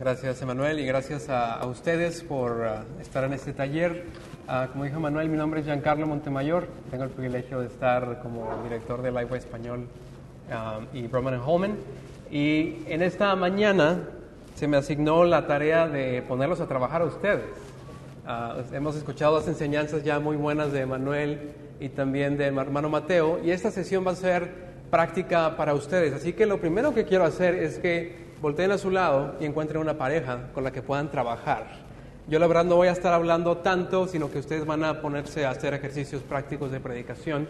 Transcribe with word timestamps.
Gracias, 0.00 0.42
Emanuel, 0.42 0.80
y 0.80 0.86
gracias 0.86 1.28
a, 1.28 1.54
a 1.54 1.66
ustedes 1.66 2.24
por 2.24 2.50
uh, 2.50 3.00
estar 3.00 3.22
en 3.22 3.32
este 3.32 3.52
taller. 3.52 4.06
Uh, 4.48 4.68
como 4.72 4.82
dijo 4.82 4.96
Emanuel, 4.96 5.28
mi 5.28 5.36
nombre 5.36 5.60
es 5.60 5.66
Giancarlo 5.66 6.04
Montemayor. 6.08 6.66
Tengo 6.90 7.04
el 7.04 7.10
privilegio 7.10 7.60
de 7.60 7.68
estar 7.68 8.20
como 8.20 8.60
director 8.64 9.02
de 9.02 9.12
Lifeway 9.12 9.38
Español 9.38 9.86
um, 10.50 10.86
y 10.92 11.06
Broman 11.06 11.40
Holman. 11.40 11.76
Y 12.28 12.82
en 12.88 13.02
esta 13.02 13.36
mañana 13.36 14.00
se 14.56 14.66
me 14.66 14.78
asignó 14.78 15.22
la 15.22 15.46
tarea 15.46 15.86
de 15.86 16.22
ponerlos 16.22 16.60
a 16.60 16.66
trabajar 16.66 17.02
a 17.02 17.04
ustedes. 17.04 17.44
Uh, 18.26 18.74
hemos 18.74 18.96
escuchado 18.96 19.38
las 19.38 19.46
enseñanzas 19.46 20.02
ya 20.02 20.18
muy 20.18 20.36
buenas 20.36 20.72
de 20.72 20.80
Emanuel 20.80 21.52
y 21.78 21.88
también 21.90 22.36
de 22.36 22.46
hermano 22.46 22.88
Mateo, 22.88 23.38
y 23.44 23.52
esta 23.52 23.70
sesión 23.70 24.04
va 24.04 24.10
a 24.10 24.16
ser 24.16 24.74
práctica 24.90 25.56
para 25.56 25.72
ustedes. 25.72 26.14
Así 26.14 26.32
que 26.32 26.46
lo 26.46 26.58
primero 26.58 26.92
que 26.92 27.04
quiero 27.04 27.24
hacer 27.24 27.54
es 27.54 27.78
que 27.78 28.23
volteen 28.44 28.72
a 28.72 28.76
su 28.76 28.90
lado 28.90 29.36
y 29.40 29.46
encuentren 29.46 29.80
una 29.80 29.96
pareja 29.96 30.50
con 30.52 30.64
la 30.64 30.70
que 30.70 30.82
puedan 30.82 31.10
trabajar. 31.10 31.64
Yo 32.28 32.38
la 32.38 32.46
verdad 32.46 32.66
no 32.66 32.76
voy 32.76 32.88
a 32.88 32.92
estar 32.92 33.14
hablando 33.14 33.56
tanto, 33.56 34.06
sino 34.06 34.30
que 34.30 34.38
ustedes 34.38 34.66
van 34.66 34.84
a 34.84 35.00
ponerse 35.00 35.46
a 35.46 35.50
hacer 35.50 35.72
ejercicios 35.72 36.20
prácticos 36.20 36.70
de 36.70 36.78
predicación. 36.78 37.48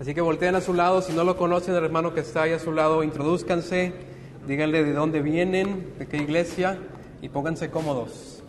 Así 0.00 0.12
que 0.12 0.20
volteen 0.20 0.56
a 0.56 0.60
su 0.60 0.74
lado, 0.74 1.02
si 1.02 1.12
no 1.12 1.22
lo 1.22 1.36
conocen, 1.36 1.76
el 1.76 1.84
hermano 1.84 2.12
que 2.14 2.18
está 2.18 2.42
ahí 2.42 2.52
a 2.52 2.58
su 2.58 2.72
lado, 2.72 3.04
introduzcanse, 3.04 3.92
díganle 4.44 4.82
de 4.82 4.92
dónde 4.92 5.22
vienen, 5.22 5.94
de 6.00 6.08
qué 6.08 6.16
iglesia 6.16 6.78
y 7.20 7.28
pónganse 7.28 7.70
cómodos. 7.70 8.41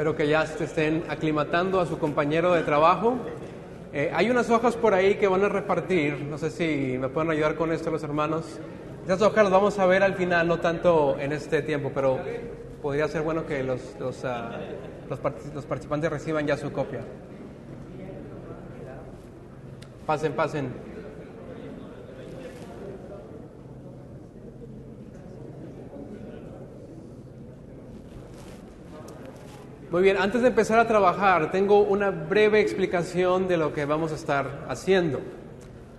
Espero 0.00 0.16
que 0.16 0.28
ya 0.28 0.46
se 0.46 0.64
estén 0.64 1.04
aclimatando 1.10 1.78
a 1.78 1.84
su 1.84 1.98
compañero 1.98 2.54
de 2.54 2.62
trabajo. 2.62 3.18
Eh, 3.92 4.10
hay 4.14 4.30
unas 4.30 4.48
hojas 4.48 4.74
por 4.74 4.94
ahí 4.94 5.16
que 5.16 5.28
van 5.28 5.44
a 5.44 5.50
repartir. 5.50 6.22
No 6.22 6.38
sé 6.38 6.48
si 6.48 6.96
me 6.96 7.10
pueden 7.10 7.30
ayudar 7.30 7.54
con 7.54 7.70
esto 7.70 7.90
los 7.90 8.02
hermanos. 8.02 8.60
Esas 9.04 9.20
hojas 9.20 9.44
las 9.44 9.52
vamos 9.52 9.78
a 9.78 9.84
ver 9.84 10.02
al 10.02 10.14
final, 10.14 10.48
no 10.48 10.58
tanto 10.58 11.18
en 11.18 11.32
este 11.32 11.60
tiempo, 11.60 11.92
pero 11.94 12.18
podría 12.80 13.08
ser 13.08 13.20
bueno 13.20 13.44
que 13.44 13.62
los, 13.62 13.94
los, 14.00 14.24
uh, 14.24 14.28
los, 15.10 15.20
los 15.54 15.66
participantes 15.66 16.10
reciban 16.10 16.46
ya 16.46 16.56
su 16.56 16.72
copia. 16.72 17.00
Pasen, 20.06 20.32
pasen. 20.32 20.72
Muy 29.90 30.02
bien, 30.02 30.18
antes 30.18 30.42
de 30.42 30.46
empezar 30.46 30.78
a 30.78 30.86
trabajar, 30.86 31.50
tengo 31.50 31.80
una 31.80 32.12
breve 32.12 32.60
explicación 32.60 33.48
de 33.48 33.56
lo 33.56 33.72
que 33.72 33.86
vamos 33.86 34.12
a 34.12 34.14
estar 34.14 34.64
haciendo. 34.68 35.20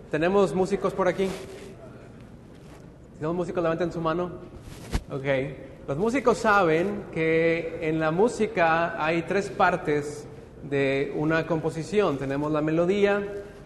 ¿Tenemos 0.09 0.55
músicos 0.55 0.93
por 0.93 1.09
aquí? 1.09 1.27
¿Tenemos 3.15 3.35
músicos? 3.35 3.61
Levanten 3.61 3.91
su 3.91 3.99
mano. 3.99 4.31
Ok. 5.11 5.25
Los 5.89 5.97
músicos 5.97 6.37
saben 6.37 7.03
que 7.11 7.79
en 7.81 7.99
la 7.99 8.11
música 8.11 8.95
hay 9.03 9.23
tres 9.23 9.49
partes 9.49 10.25
de 10.63 11.11
una 11.17 11.45
composición. 11.45 12.17
Tenemos 12.17 12.49
la 12.49 12.61
melodía, 12.61 13.21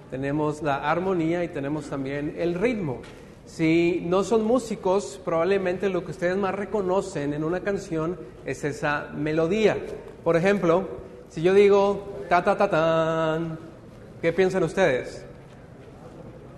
tenemos 0.09 0.63
la 0.63 0.89
armonía 0.89 1.43
y 1.43 1.49
tenemos 1.49 1.85
también 1.85 2.33
el 2.39 2.55
ritmo. 2.55 3.01
Si 3.45 4.01
no 4.07 4.23
son 4.23 4.43
músicos, 4.43 5.21
probablemente 5.23 5.87
lo 5.87 6.03
que 6.03 6.09
ustedes 6.09 6.35
más 6.35 6.55
reconocen 6.55 7.35
en 7.35 7.43
una 7.43 7.59
canción 7.59 8.17
es 8.43 8.63
esa 8.63 9.11
melodía. 9.15 9.77
Por 10.25 10.35
ejemplo, 10.35 10.87
si 11.29 11.43
yo 11.43 11.53
digo 11.53 12.03
ta 12.27 12.43
ta 12.43 12.58
ta 12.58 12.67
tan, 12.67 13.59
¿qué 14.23 14.33
piensan 14.33 14.63
ustedes? 14.63 15.23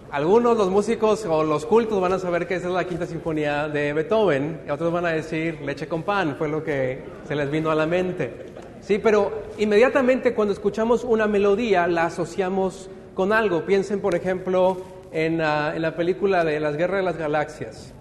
Algunos, 0.10 0.58
los 0.58 0.70
músicos 0.70 1.26
o 1.26 1.44
los 1.44 1.66
cultos 1.66 2.00
van 2.00 2.14
a 2.14 2.20
saber 2.20 2.48
que 2.48 2.56
esa 2.56 2.70
es 2.70 2.74
la 2.74 2.86
quinta 2.86 3.06
sinfonía 3.06 3.68
de 3.68 3.92
Beethoven, 3.92 4.62
y 4.66 4.70
otros 4.70 4.94
van 4.94 5.06
a 5.06 5.10
decir 5.10 5.60
leche 5.66 5.86
con 5.86 6.04
pan, 6.04 6.38
fue 6.38 6.48
lo 6.48 6.64
que 6.64 7.04
se 7.28 7.36
les 7.36 7.52
vino 7.52 7.70
a 7.70 7.76
la 7.76 7.86
mente. 7.86 8.46
Sí, 8.80 9.00
pero 9.00 9.34
inmediatamente 9.58 10.34
cuando 10.34 10.54
escuchamos 10.54 11.04
una 11.04 11.28
melodía 11.28 11.88
la 11.88 12.06
asociamos 12.06 12.90
con 13.14 13.34
algo. 13.34 13.66
Piensen, 13.66 14.00
por 14.00 14.16
ejemplo, 14.16 14.78
en, 15.12 15.42
uh, 15.42 15.74
en 15.76 15.82
la 15.82 15.94
película 15.94 16.46
de 16.46 16.62
Las 16.62 16.78
Guerras 16.78 17.00
de 17.00 17.04
las 17.04 17.18
Galaxias. 17.18 17.94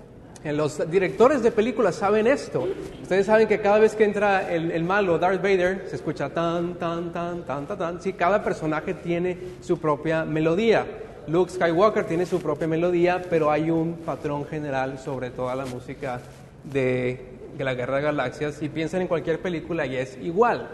Los 0.44 0.88
directores 0.90 1.42
de 1.42 1.50
películas 1.50 1.96
saben 1.96 2.26
esto. 2.26 2.68
Ustedes 3.02 3.26
saben 3.26 3.48
que 3.48 3.60
cada 3.60 3.78
vez 3.78 3.96
que 3.96 4.04
entra 4.04 4.52
el, 4.52 4.84
malo, 4.84 5.18
Darth 5.18 5.42
Vader, 5.42 5.86
se 5.88 5.96
escucha 5.96 6.28
tan, 6.28 6.74
tan, 6.74 7.12
tan, 7.12 7.44
tan, 7.44 7.66
tan, 7.66 7.78
tan. 7.78 8.00
Sí, 8.00 8.12
cada 8.12 8.44
personaje 8.44 8.94
tiene 8.94 9.36
su 9.60 9.78
propia 9.78 10.24
melodía. 10.24 10.86
Luke 11.26 11.50
Skywalker 11.50 12.04
tiene 12.04 12.26
su 12.26 12.40
propia 12.40 12.68
melodía, 12.68 13.22
pero 13.28 13.50
hay 13.50 13.70
un 13.70 13.94
patrón 14.04 14.46
general 14.46 15.00
sobre 15.00 15.30
toda 15.30 15.56
la 15.56 15.66
música 15.66 16.20
de, 16.62 17.20
de 17.58 17.64
la 17.64 17.74
Guerra 17.74 17.96
de 17.96 18.02
Galaxias. 18.02 18.62
Y 18.62 18.68
piensen 18.68 19.02
en 19.02 19.08
cualquier 19.08 19.40
película 19.40 19.84
y 19.84 19.96
es 19.96 20.16
igual. 20.22 20.68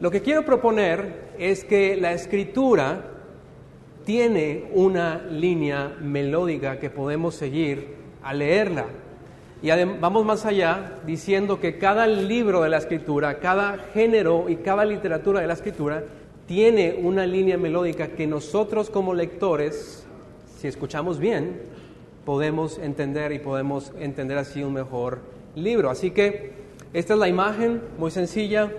Lo 0.00 0.10
que 0.10 0.22
quiero 0.22 0.44
proponer 0.44 1.28
es 1.38 1.64
que 1.64 1.96
la 1.96 2.12
escritura 2.12 3.04
tiene 4.04 4.70
una 4.72 5.22
línea 5.30 5.92
melódica 6.00 6.80
que 6.80 6.90
podemos 6.90 7.34
seguir 7.34 7.97
a 8.28 8.34
leerla. 8.34 8.84
Y 9.62 9.70
vamos 10.00 10.26
más 10.26 10.44
allá 10.44 10.98
diciendo 11.06 11.60
que 11.60 11.78
cada 11.78 12.06
libro 12.06 12.60
de 12.60 12.68
la 12.68 12.76
escritura, 12.76 13.38
cada 13.38 13.78
género 13.94 14.50
y 14.50 14.56
cada 14.56 14.84
literatura 14.84 15.40
de 15.40 15.46
la 15.46 15.54
escritura 15.54 16.04
tiene 16.46 17.00
una 17.02 17.24
línea 17.26 17.56
melódica 17.56 18.08
que 18.08 18.26
nosotros 18.26 18.90
como 18.90 19.14
lectores, 19.14 20.06
si 20.58 20.68
escuchamos 20.68 21.18
bien, 21.18 21.62
podemos 22.26 22.76
entender 22.76 23.32
y 23.32 23.38
podemos 23.38 23.92
entender 23.98 24.36
así 24.36 24.62
un 24.62 24.74
mejor 24.74 25.20
libro. 25.54 25.88
Así 25.88 26.10
que 26.10 26.52
esta 26.92 27.14
es 27.14 27.18
la 27.18 27.28
imagen 27.28 27.80
muy 27.96 28.10
sencilla. 28.10 28.70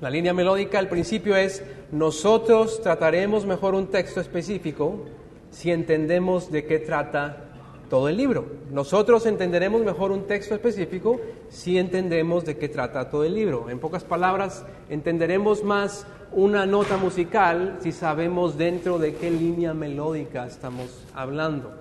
La 0.00 0.10
línea 0.10 0.34
melódica 0.34 0.80
al 0.80 0.88
principio 0.88 1.36
es, 1.36 1.62
nosotros 1.92 2.82
trataremos 2.82 3.46
mejor 3.46 3.76
un 3.76 3.86
texto 3.86 4.20
específico 4.20 5.04
si 5.52 5.70
entendemos 5.70 6.50
de 6.50 6.66
qué 6.66 6.80
trata 6.80 7.43
todo 7.88 8.08
el 8.08 8.16
libro. 8.16 8.46
Nosotros 8.70 9.26
entenderemos 9.26 9.82
mejor 9.82 10.12
un 10.12 10.26
texto 10.26 10.54
específico 10.54 11.20
si 11.48 11.78
entendemos 11.78 12.44
de 12.44 12.56
qué 12.56 12.68
trata 12.68 13.08
todo 13.08 13.24
el 13.24 13.34
libro. 13.34 13.70
En 13.70 13.78
pocas 13.78 14.04
palabras, 14.04 14.64
entenderemos 14.88 15.62
más 15.62 16.06
una 16.32 16.66
nota 16.66 16.96
musical 16.96 17.78
si 17.80 17.92
sabemos 17.92 18.58
dentro 18.58 18.98
de 18.98 19.14
qué 19.14 19.30
línea 19.30 19.74
melódica 19.74 20.46
estamos 20.46 21.04
hablando. 21.14 21.72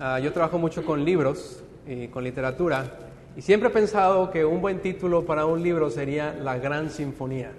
Uh, 0.00 0.18
yo 0.22 0.32
trabajo 0.32 0.58
mucho 0.58 0.84
con 0.84 1.04
libros 1.04 1.62
y 1.86 2.08
con 2.08 2.24
literatura 2.24 2.84
y 3.36 3.42
siempre 3.42 3.68
he 3.68 3.72
pensado 3.72 4.30
que 4.30 4.44
un 4.44 4.60
buen 4.60 4.80
título 4.80 5.24
para 5.24 5.46
un 5.46 5.62
libro 5.62 5.90
sería 5.90 6.34
La 6.34 6.58
Gran 6.58 6.90
Sinfonía 6.90 7.52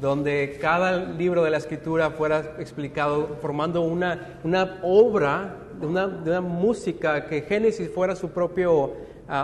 donde 0.00 0.58
cada 0.60 0.96
libro 0.96 1.42
de 1.42 1.50
la 1.50 1.56
escritura 1.56 2.10
fuera 2.10 2.56
explicado 2.58 3.38
formando 3.40 3.80
una, 3.80 4.38
una 4.44 4.78
obra, 4.82 5.56
una, 5.82 6.06
una 6.06 6.40
música, 6.40 7.26
que 7.26 7.42
Génesis 7.42 7.90
fuera 7.90 8.16
su 8.16 8.30
propia 8.30 8.70
uh, 8.70 8.92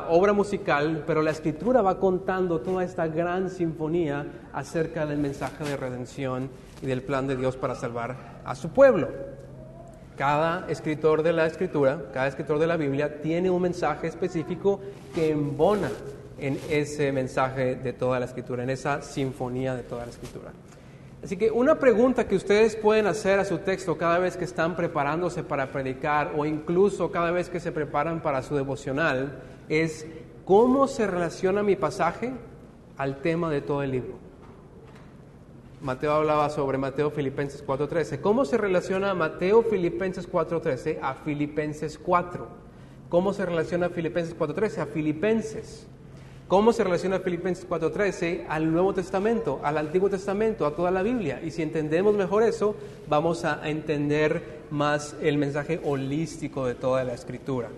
obra 0.08 0.32
musical, 0.32 1.04
pero 1.06 1.22
la 1.22 1.30
escritura 1.30 1.82
va 1.82 1.98
contando 1.98 2.60
toda 2.60 2.84
esta 2.84 3.06
gran 3.08 3.50
sinfonía 3.50 4.26
acerca 4.52 5.06
del 5.06 5.18
mensaje 5.18 5.64
de 5.64 5.76
redención 5.76 6.50
y 6.80 6.86
del 6.86 7.02
plan 7.02 7.26
de 7.26 7.36
Dios 7.36 7.56
para 7.56 7.74
salvar 7.74 8.16
a 8.44 8.54
su 8.54 8.70
pueblo. 8.70 9.08
Cada 10.16 10.66
escritor 10.68 11.22
de 11.22 11.32
la 11.32 11.46
escritura, 11.46 12.10
cada 12.12 12.28
escritor 12.28 12.58
de 12.58 12.66
la 12.66 12.76
Biblia 12.76 13.20
tiene 13.20 13.50
un 13.50 13.62
mensaje 13.62 14.06
específico 14.06 14.80
que 15.14 15.30
embona 15.30 15.90
en 16.38 16.58
ese 16.68 17.12
mensaje 17.12 17.76
de 17.76 17.92
toda 17.92 18.18
la 18.20 18.26
escritura, 18.26 18.62
en 18.62 18.70
esa 18.70 19.00
sinfonía 19.00 19.74
de 19.74 19.82
toda 19.82 20.04
la 20.04 20.10
escritura. 20.10 20.52
Así 21.22 21.36
que 21.36 21.52
una 21.52 21.78
pregunta 21.78 22.26
que 22.26 22.34
ustedes 22.34 22.74
pueden 22.74 23.06
hacer 23.06 23.38
a 23.38 23.44
su 23.44 23.58
texto 23.58 23.96
cada 23.96 24.18
vez 24.18 24.36
que 24.36 24.44
están 24.44 24.74
preparándose 24.74 25.44
para 25.44 25.70
predicar 25.70 26.32
o 26.36 26.44
incluso 26.44 27.12
cada 27.12 27.30
vez 27.30 27.48
que 27.48 27.60
se 27.60 27.70
preparan 27.70 28.22
para 28.22 28.42
su 28.42 28.56
devocional 28.56 29.40
es 29.68 30.04
¿cómo 30.44 30.88
se 30.88 31.06
relaciona 31.06 31.62
mi 31.62 31.76
pasaje 31.76 32.32
al 32.96 33.22
tema 33.22 33.50
de 33.50 33.60
todo 33.60 33.84
el 33.84 33.92
libro? 33.92 34.14
Mateo 35.80 36.12
hablaba 36.12 36.50
sobre 36.50 36.78
Mateo 36.78 37.10
Filipenses 37.10 37.64
4.13. 37.64 38.20
¿Cómo 38.20 38.44
se 38.44 38.56
relaciona 38.56 39.14
Mateo 39.14 39.62
Filipenses 39.62 40.30
4.13 40.30 40.98
a 41.02 41.14
Filipenses 41.14 41.98
4? 41.98 42.48
¿Cómo 43.08 43.32
se 43.32 43.46
relaciona 43.46 43.90
Filipenses 43.90 44.36
4.13 44.36 44.78
a 44.78 44.86
Filipenses? 44.86 45.86
¿Cómo 46.52 46.74
se 46.74 46.84
relaciona 46.84 47.18
Filipenses 47.18 47.66
4:13 47.66 48.44
al 48.46 48.70
Nuevo 48.70 48.92
Testamento, 48.92 49.60
al 49.62 49.78
Antiguo 49.78 50.10
Testamento, 50.10 50.66
a 50.66 50.76
toda 50.76 50.90
la 50.90 51.02
Biblia? 51.02 51.40
Y 51.42 51.50
si 51.50 51.62
entendemos 51.62 52.14
mejor 52.14 52.42
eso, 52.42 52.76
vamos 53.08 53.46
a 53.46 53.66
entender 53.66 54.60
más 54.70 55.16
el 55.22 55.38
mensaje 55.38 55.80
holístico 55.82 56.66
de 56.66 56.74
toda 56.74 57.04
la 57.04 57.14
Escritura. 57.14 57.70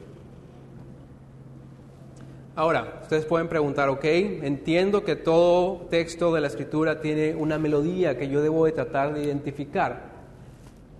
Ahora, 2.57 2.99
ustedes 3.03 3.25
pueden 3.27 3.47
preguntar, 3.47 3.89
ok, 3.91 4.05
entiendo 4.07 5.05
que 5.05 5.15
todo 5.15 5.87
texto 5.89 6.35
de 6.35 6.41
la 6.41 6.49
escritura 6.49 7.01
tiene 7.01 7.37
una 7.37 7.61
melodía 7.61 8.19
que 8.19 8.29
yo 8.29 8.43
debo 8.43 8.67
de 8.67 8.73
tratar 8.73 9.15
de 9.15 9.23
identificar. 9.23 10.03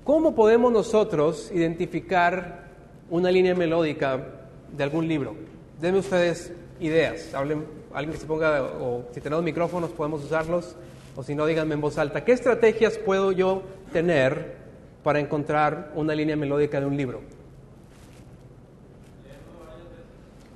¿Cómo 0.05 0.37
podemos 0.37 0.71
nosotros 0.71 1.51
identificar 1.53 2.69
una 3.11 3.33
línea 3.33 3.57
melódica 3.57 4.25
de 4.71 4.85
algún 4.85 5.09
libro? 5.09 5.35
Denme 5.81 5.99
ustedes 5.99 6.53
ideas. 6.87 7.35
Hablen, 7.35 7.65
alguien 7.93 8.13
que 8.13 8.21
se 8.21 8.27
ponga, 8.27 8.63
o 8.63 9.05
si 9.13 9.21
tenemos 9.21 9.45
micrófonos 9.45 9.91
podemos 9.91 10.25
usarlos, 10.25 10.77
o 11.17 11.23
si 11.23 11.35
no, 11.35 11.47
díganme 11.47 11.75
en 11.75 11.81
voz 11.81 11.99
alta. 11.99 12.25
¿Qué 12.25 12.33
estrategias 12.33 12.99
puedo 12.99 13.33
yo 13.33 13.63
tener 13.93 14.57
para 15.03 15.21
encontrar 15.21 15.93
una 15.95 16.15
línea 16.15 16.37
melódica 16.37 16.81
de 16.81 16.87
un 16.87 16.97
libro? 16.97 17.21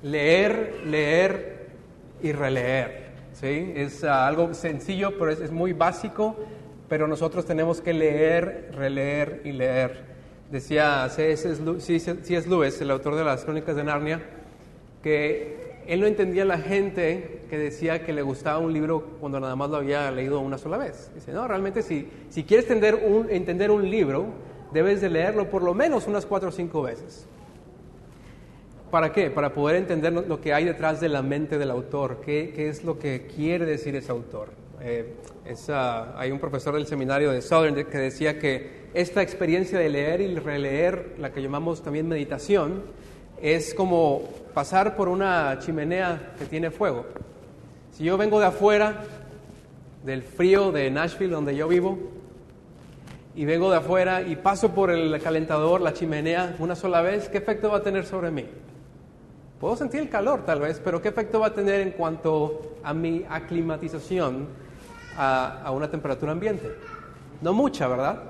leer, 0.03 0.81
leer 0.85 1.67
y 2.21 2.31
releer. 2.31 3.09
¿sí? 3.33 3.73
Es 3.75 4.03
uh, 4.03 4.09
algo 4.09 4.53
sencillo, 4.53 5.17
pero 5.17 5.31
es, 5.31 5.39
es, 5.39 5.51
muy 5.51 5.73
básico, 5.73 6.35
pero 6.87 7.07
nosotros 7.07 7.45
tenemos 7.45 7.81
que 7.81 7.93
leer, 7.93 8.71
releer 8.73 9.41
y 9.43 9.51
leer. 9.51 10.09
Decía 10.51 11.07
C.S. 11.09 12.47
Lewis, 12.47 12.81
el 12.81 12.91
autor 12.91 13.15
de 13.15 13.23
las 13.23 13.43
Crónicas 13.43 13.75
de 13.75 13.83
Narnia, 13.83 14.21
que 15.03 15.68
él 15.89 16.01
no 16.01 16.05
entendía 16.05 16.45
la 16.45 16.59
gente 16.59 17.41
que 17.49 17.57
decía 17.57 18.05
que 18.05 18.13
le 18.13 18.21
gustaba 18.21 18.59
un 18.59 18.71
libro 18.71 19.03
cuando 19.19 19.39
nada 19.39 19.55
más 19.55 19.71
lo 19.71 19.77
había 19.77 20.11
leído 20.11 20.39
una 20.39 20.59
sola 20.59 20.77
vez. 20.77 21.11
Dice, 21.15 21.33
no, 21.33 21.47
realmente 21.47 21.81
si, 21.81 22.07
si 22.29 22.43
quieres 22.43 22.65
entender 22.65 22.93
un, 22.93 23.27
entender 23.31 23.71
un 23.71 23.89
libro, 23.89 24.27
debes 24.71 25.01
de 25.01 25.09
leerlo 25.09 25.49
por 25.49 25.63
lo 25.63 25.73
menos 25.73 26.05
unas 26.05 26.27
cuatro 26.27 26.49
o 26.49 26.51
cinco 26.51 26.83
veces. 26.83 27.25
¿Para 28.91 29.11
qué? 29.11 29.31
Para 29.31 29.51
poder 29.51 29.77
entender 29.77 30.13
lo 30.13 30.39
que 30.39 30.53
hay 30.53 30.65
detrás 30.65 31.01
de 31.01 31.09
la 31.09 31.23
mente 31.23 31.57
del 31.57 31.71
autor, 31.71 32.21
qué, 32.23 32.53
qué 32.55 32.69
es 32.69 32.83
lo 32.83 32.99
que 32.99 33.25
quiere 33.25 33.65
decir 33.65 33.95
ese 33.95 34.11
autor. 34.11 34.49
Eh, 34.81 35.15
esa, 35.45 36.19
hay 36.19 36.29
un 36.29 36.39
profesor 36.39 36.75
del 36.75 36.85
seminario 36.85 37.31
de 37.31 37.41
Southern 37.41 37.73
que 37.73 37.97
decía 37.97 38.37
que 38.37 38.89
esta 38.93 39.23
experiencia 39.23 39.79
de 39.79 39.89
leer 39.89 40.21
y 40.21 40.35
releer, 40.35 41.15
la 41.17 41.31
que 41.31 41.41
llamamos 41.41 41.81
también 41.81 42.07
meditación, 42.07 42.83
es 43.41 43.73
como 43.73 44.23
pasar 44.53 44.95
por 44.95 45.09
una 45.09 45.57
chimenea 45.59 46.33
que 46.37 46.45
tiene 46.45 46.71
fuego. 46.71 47.05
Si 47.91 48.03
yo 48.03 48.17
vengo 48.17 48.39
de 48.39 48.47
afuera, 48.47 49.03
del 50.03 50.23
frío 50.23 50.71
de 50.71 50.89
Nashville, 50.89 51.31
donde 51.31 51.55
yo 51.55 51.67
vivo, 51.67 51.97
y 53.35 53.45
vengo 53.45 53.71
de 53.71 53.77
afuera 53.77 54.21
y 54.21 54.35
paso 54.35 54.73
por 54.73 54.91
el 54.91 55.21
calentador, 55.21 55.81
la 55.81 55.93
chimenea, 55.93 56.55
una 56.59 56.75
sola 56.75 57.01
vez, 57.01 57.29
¿qué 57.29 57.37
efecto 57.37 57.69
va 57.69 57.77
a 57.77 57.83
tener 57.83 58.05
sobre 58.05 58.31
mí? 58.31 58.45
Puedo 59.59 59.75
sentir 59.75 60.01
el 60.01 60.09
calor 60.09 60.45
tal 60.45 60.61
vez, 60.61 60.81
pero 60.83 61.01
¿qué 61.01 61.09
efecto 61.09 61.39
va 61.39 61.47
a 61.47 61.53
tener 61.53 61.81
en 61.81 61.91
cuanto 61.91 62.77
a 62.83 62.93
mi 62.93 63.25
aclimatización 63.29 64.47
a, 65.17 65.61
a 65.63 65.71
una 65.71 65.89
temperatura 65.89 66.31
ambiente? 66.31 66.69
No 67.41 67.53
mucha, 67.53 67.87
¿verdad? 67.87 68.23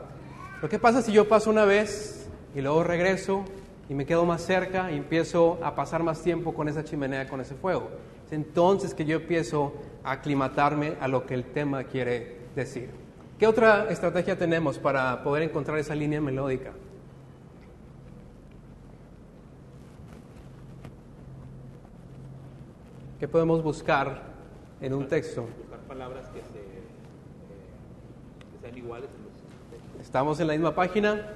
Pero 0.56 0.70
¿qué 0.70 0.80
pasa 0.80 1.02
si 1.02 1.12
yo 1.12 1.28
paso 1.28 1.50
una 1.50 1.66
vez 1.66 2.28
y 2.56 2.62
luego 2.62 2.84
regreso 2.84 3.46
y 3.90 3.96
me 3.96 4.06
quedo 4.06 4.24
más 4.24 4.44
cerca 4.44 4.92
y 4.92 4.98
empiezo 4.98 5.60
a 5.64 5.76
pasar 5.76 6.04
más 6.04 6.22
tiempo 6.22 6.54
con 6.54 6.70
esa 6.70 6.84
chimenea, 6.84 7.28
con 7.28 7.42
ese 7.42 7.56
fuego? 7.56 7.90
Es 8.28 8.34
entonces 8.34 8.94
que 8.94 9.04
yo 9.04 9.18
empiezo 9.18 9.74
a 10.04 10.12
aclimatarme 10.12 10.96
a 11.02 11.08
lo 11.08 11.26
que 11.26 11.34
el 11.34 11.46
tema 11.46 11.84
quiere 11.84 12.38
decir. 12.56 12.92
¿Qué 13.40 13.48
otra 13.48 13.90
estrategia 13.90 14.38
tenemos 14.38 14.78
para 14.78 15.24
poder 15.24 15.44
encontrar 15.44 15.80
esa 15.80 15.96
línea 15.96 16.22
melódica? 16.22 16.72
¿Qué 23.20 23.28
podemos 23.28 23.64
buscar 23.64 24.22
en 24.82 24.94
un 24.94 25.08
texto? 25.08 25.48
Buscar 25.58 25.80
palabras 25.88 26.28
que, 26.28 26.40
se, 26.40 26.60
eh, 26.60 26.84
que 28.52 28.60
sean 28.62 28.78
iguales. 28.78 29.10
Estamos 30.00 30.40
en 30.40 30.48
la 30.48 30.54
misma 30.54 30.76
página. 30.76 31.34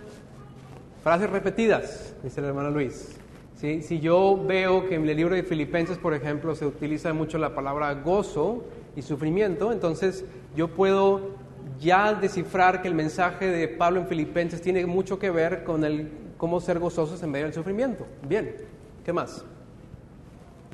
Frases 1.04 1.30
repetidas, 1.30 2.16
dice 2.24 2.40
el 2.40 2.48
hermano 2.48 2.72
Luis. 2.72 3.18
¿Sí? 3.56 3.82
Si 3.82 4.00
yo 4.00 4.42
veo 4.48 4.88
que 4.88 4.96
en 4.96 5.08
el 5.08 5.18
libro 5.18 5.36
de 5.36 5.44
Filipenses, 5.44 5.98
por 5.98 6.14
ejemplo, 6.14 6.56
se 6.56 6.66
utiliza 6.66 7.12
mucho 7.12 7.38
la 7.38 7.54
palabra 7.54 7.94
gozo 7.94 8.64
y 8.96 9.02
sufrimiento, 9.02 9.74
entonces 9.74 10.24
yo 10.56 10.70
puedo 10.70 11.32
ya 11.80 12.14
descifrar 12.14 12.82
que 12.82 12.88
el 12.88 12.94
mensaje 12.94 13.48
de 13.48 13.68
Pablo 13.68 14.00
en 14.00 14.08
Filipenses 14.08 14.62
tiene 14.62 14.86
mucho 14.86 15.20
que 15.20 15.30
ver 15.30 15.66
con 15.66 15.84
el 15.84 16.10
cómo 16.38 16.62
ser 16.62 16.80
gozosos 16.80 17.22
en 17.22 17.32
medio 17.32 17.46
del 17.46 17.54
sufrimiento. 17.54 18.06
Bien, 18.26 18.56
¿qué 19.04 19.12
más? 19.12 19.44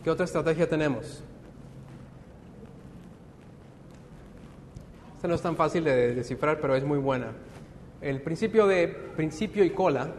¿Qué 0.04 0.12
otra 0.12 0.25
estrategia 0.25 0.70
tenemos? 0.70 1.24
Esta 5.16 5.28
no 5.28 5.34
es 5.34 5.42
tan 5.42 5.56
fácil 5.56 5.84
de 5.84 6.14
descifrar, 6.14 6.60
pero 6.62 6.75
es 6.75 6.84
muy 6.84 7.00
buena. 7.00 7.34
El 8.01 8.22
principio 8.22 8.66
de 8.68 8.88
principio 8.88 9.63
y 9.63 9.72
cola 9.72 10.12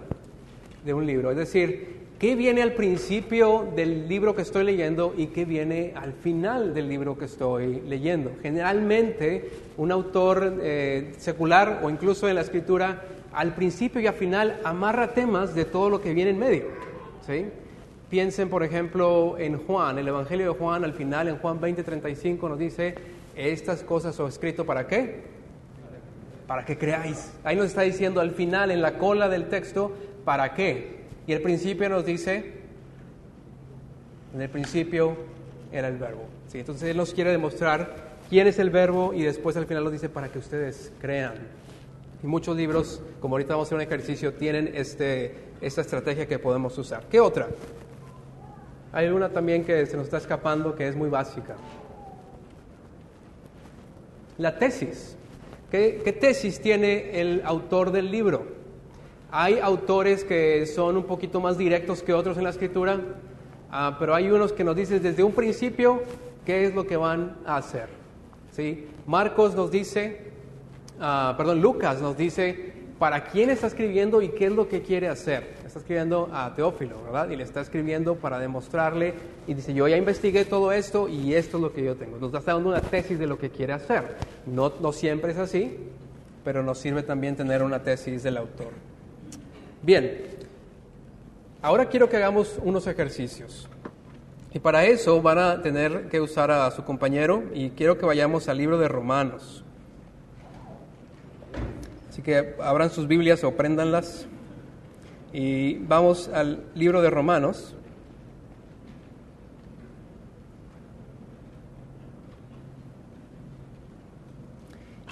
de 0.85 0.95
un 0.95 1.07
libro, 1.07 1.31
es 1.31 1.37
decir, 1.37 2.01
qué 2.19 2.37
viene 2.37 2.61
al 2.61 2.73
principio 2.73 3.67
del 3.75 4.07
libro 4.07 4.37
que 4.37 4.43
estoy 4.43 4.65
leyendo 4.65 5.15
y 5.17 5.29
qué 5.29 5.47
viene 5.47 5.95
al 5.97 6.13
final 6.13 6.75
del 6.75 6.89
libro 6.89 7.17
que 7.17 7.25
estoy 7.25 7.81
leyendo. 7.89 8.33
Generalmente, 8.43 9.51
un 9.79 9.91
autor 9.91 10.59
eh, 10.61 11.15
secular 11.17 11.81
o 11.83 11.89
incluso 11.89 12.29
en 12.29 12.35
la 12.35 12.43
escritura, 12.43 13.03
al 13.33 13.55
principio 13.55 14.03
y 14.03 14.07
al 14.07 14.15
final 14.15 14.61
amarra 14.65 15.15
temas 15.15 15.55
de 15.55 15.65
todo 15.65 15.89
lo 15.89 16.03
que 16.03 16.13
viene 16.13 16.33
en 16.33 16.39
medio. 16.39 16.65
Piensen, 18.11 18.51
por 18.51 18.65
ejemplo, 18.65 19.37
en 19.39 19.57
Juan, 19.57 19.97
el 19.97 20.09
Evangelio 20.09 20.53
de 20.53 20.59
Juan, 20.59 20.85
al 20.85 20.93
final, 20.93 21.29
en 21.29 21.37
Juan 21.37 21.61
20:35, 21.61 22.49
nos 22.49 22.59
dice, 22.59 22.97
estas 23.37 23.85
cosas 23.85 24.17
son 24.17 24.29
escrito 24.29 24.67
para 24.67 24.87
qué? 24.89 25.40
Para 26.51 26.65
que 26.65 26.77
creáis. 26.77 27.31
Ahí 27.45 27.55
nos 27.55 27.67
está 27.67 27.83
diciendo 27.83 28.21
al 28.21 28.33
final, 28.33 28.73
en 28.73 28.83
la 28.83 28.99
cola 28.99 29.29
del 29.29 29.49
texto, 29.49 29.93
¿para 30.25 30.53
qué? 30.53 31.03
Y 31.29 31.33
el 31.33 31.43
principio 31.43 31.89
nos 31.89 32.05
dice, 32.05 32.55
en 34.35 34.41
el 34.41 34.51
principio 34.51 35.17
era 35.71 35.87
el 35.87 35.97
verbo. 35.97 36.25
¿Sí? 36.49 36.59
Entonces 36.59 36.91
Él 36.91 36.97
nos 36.97 37.15
quiere 37.15 37.31
demostrar 37.31 37.95
quién 38.29 38.49
es 38.49 38.59
el 38.59 38.71
verbo 38.71 39.15
y 39.15 39.23
después 39.23 39.57
al 39.57 39.67
final 39.67 39.85
nos 39.85 39.93
dice 39.93 40.09
para 40.09 40.27
que 40.27 40.41
ustedes 40.41 40.93
crean. 41.01 41.35
Y 42.21 42.27
muchos 42.27 42.57
libros, 42.57 43.01
como 43.21 43.37
ahorita 43.37 43.55
vamos 43.55 43.67
a 43.67 43.69
hacer 43.69 43.77
un 43.77 43.83
ejercicio, 43.83 44.35
tienen 44.35 44.73
este, 44.75 45.37
esta 45.61 45.83
estrategia 45.83 46.27
que 46.27 46.41
podemos 46.41 46.77
usar. 46.77 47.05
¿Qué 47.09 47.21
otra? 47.21 47.47
Hay 48.91 49.07
una 49.07 49.29
también 49.29 49.65
que 49.65 49.87
se 49.87 49.97
nos 49.97 50.07
está 50.07 50.17
escapando 50.17 50.75
que 50.75 50.89
es 50.89 50.97
muy 50.97 51.11
básica. 51.11 51.55
La 54.37 54.59
tesis. 54.59 55.17
¿Qué, 55.71 56.01
¿Qué, 56.05 56.13
tesis 56.13 56.61
tiene 56.61 57.21
el 57.21 57.43
autor 57.45 57.93
del 57.93 58.11
libro? 58.11 58.45
Hay 59.31 59.61
autores 59.61 60.25
que 60.25 60.67
son 60.67 60.97
un 60.97 61.05
poquito 61.05 61.41
más 61.41 61.57
directos 61.57 62.03
que 62.03 62.13
otros 62.13 62.37
en 62.37 62.45
la 62.45 62.51
escritura, 62.51 62.97
uh, 62.97 63.95
pero 63.99 64.15
hay 64.15 64.31
unos 64.31 64.53
que 64.53 64.65
nos 64.65 64.75
dicen 64.75 65.01
desde 65.01 65.23
un 65.23 65.33
principio 65.33 66.03
qué 66.45 66.65
es 66.65 66.75
lo 66.75 66.87
que 66.87 66.97
van 66.97 67.37
a 67.47 67.57
hacer. 67.57 67.89
¿sí? 68.51 68.89
Marcos 69.07 69.55
nos 69.55 69.71
dice, 69.71 70.33
uh, 70.99 71.37
perdón, 71.37 71.61
Lucas 71.61 72.03
nos 72.03 72.17
dice 72.17 72.70
para 73.01 73.25
quién 73.25 73.49
está 73.49 73.67
escribiendo 73.67 74.21
y 74.21 74.29
qué 74.29 74.45
es 74.45 74.53
lo 74.53 74.69
que 74.69 74.83
quiere 74.83 75.09
hacer. 75.09 75.55
Está 75.65 75.79
escribiendo 75.79 76.29
a 76.35 76.55
Teófilo, 76.55 77.03
¿verdad? 77.03 77.31
Y 77.31 77.37
le 77.37 77.45
está 77.45 77.63
escribiendo 77.63 78.17
para 78.17 78.39
demostrarle 78.39 79.15
y 79.47 79.55
dice, 79.55 79.73
yo 79.73 79.89
ya 79.89 79.97
investigué 79.97 80.45
todo 80.45 80.71
esto 80.71 81.09
y 81.09 81.33
esto 81.33 81.57
es 81.57 81.63
lo 81.63 81.73
que 81.73 81.83
yo 81.83 81.97
tengo. 81.97 82.19
Nos 82.19 82.35
está 82.35 82.53
dando 82.53 82.69
una 82.69 82.83
tesis 82.83 83.19
de 83.19 83.27
lo 83.27 83.39
que 83.39 83.49
quiere 83.49 83.73
hacer. 83.73 84.17
No, 84.45 84.75
no 84.83 84.93
siempre 84.93 85.33
es 85.33 85.39
así, 85.39 85.79
pero 86.45 86.63
nos 86.63 86.77
sirve 86.77 87.03
también 87.03 87.37
tener 87.37 87.63
una 87.63 87.83
tesis 87.83 88.23
del 88.23 88.37
autor. 88.37 88.73
Bien, 89.81 90.21
ahora 91.63 91.87
quiero 91.87 92.07
que 92.07 92.19
hagamos 92.19 92.61
unos 92.63 92.87
ejercicios. 92.87 93.67
Y 94.53 94.59
para 94.59 94.85
eso 94.85 95.23
van 95.23 95.39
a 95.39 95.63
tener 95.63 96.09
que 96.11 96.21
usar 96.21 96.51
a 96.51 96.71
su 96.71 96.85
compañero 96.85 97.45
y 97.55 97.71
quiero 97.71 97.97
que 97.97 98.05
vayamos 98.05 98.47
al 98.51 98.59
libro 98.59 98.77
de 98.77 98.89
Romanos. 98.89 99.65
Así 102.21 102.25
que 102.27 102.55
abran 102.61 102.91
sus 102.91 103.09
Biblias 103.09 103.43
o 103.45 103.53
préndanlas. 103.53 104.27
Y 105.33 105.77
vamos 105.79 106.29
al 106.29 106.65
libro 106.75 107.01
de 107.01 107.09
Romanos. 107.09 107.75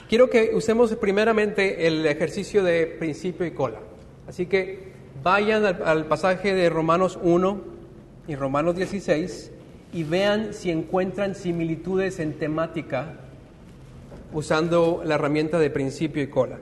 Quiero 0.06 0.28
que 0.28 0.50
usemos 0.52 0.94
primeramente 0.96 1.86
el 1.86 2.04
ejercicio 2.04 2.62
de 2.62 2.86
principio 2.86 3.46
y 3.46 3.52
cola. 3.52 3.78
Así 4.26 4.44
que 4.44 4.92
vayan 5.22 5.64
al, 5.64 5.82
al, 5.82 6.04
pasaje 6.04 6.52
de 6.52 6.68
Romanos 6.68 7.18
1 7.22 7.62
y 8.26 8.34
Romanos 8.34 8.76
16 8.76 9.50
y 9.94 10.02
vean 10.02 10.52
si 10.52 10.70
encuentran 10.70 11.34
similitudes 11.34 12.18
en 12.18 12.34
temática 12.34 13.14
usando 14.34 15.00
la 15.06 15.14
herramienta 15.14 15.58
de 15.58 15.70
principio 15.70 16.22
y 16.22 16.26
cola. 16.26 16.58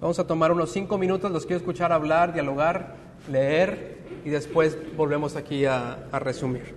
Vamos 0.00 0.18
a 0.18 0.26
tomar 0.26 0.52
unos 0.52 0.72
cinco 0.72 0.98
minutos, 0.98 1.30
los 1.30 1.46
quiero 1.46 1.58
escuchar 1.58 1.90
hablar, 1.90 2.34
dialogar, 2.34 2.96
leer 3.30 3.96
y 4.24 4.30
después 4.30 4.76
volvemos 4.94 5.36
aquí 5.36 5.64
a, 5.64 6.06
a 6.12 6.18
resumir. 6.18 6.74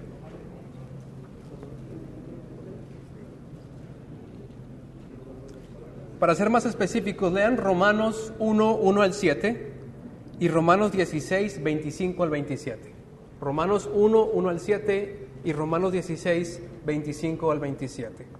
Para 6.19 6.35
ser 6.35 6.49
más 6.49 6.65
específicos, 6.65 7.31
lean 7.31 7.57
Romanos 7.57 8.33
1, 8.39 8.75
1 8.75 9.01
al 9.01 9.13
7 9.13 9.71
y 10.39 10.47
Romanos 10.47 10.91
16, 10.91 11.63
25 11.63 12.23
al 12.23 12.29
27. 12.29 12.93
Romanos 13.41 13.89
1, 13.93 14.25
1 14.25 14.49
al 14.49 14.59
7 14.59 15.27
y 15.43 15.53
Romanos 15.53 15.91
16, 15.91 16.61
25 16.85 17.51
al 17.51 17.59
27. 17.59 18.38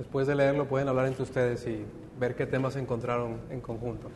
Después 0.00 0.26
de 0.26 0.34
leerlo 0.34 0.66
pueden 0.66 0.88
hablar 0.88 1.08
entre 1.08 1.24
ustedes 1.24 1.66
y 1.66 1.84
ver 2.18 2.34
qué 2.34 2.46
temas 2.46 2.74
encontraron 2.76 3.36
en 3.50 3.60
conjunto. 3.60 4.08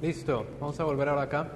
Listo, 0.00 0.46
vamos 0.60 0.78
a 0.78 0.84
volver 0.84 1.08
ahora 1.08 1.22
acá. 1.22 1.48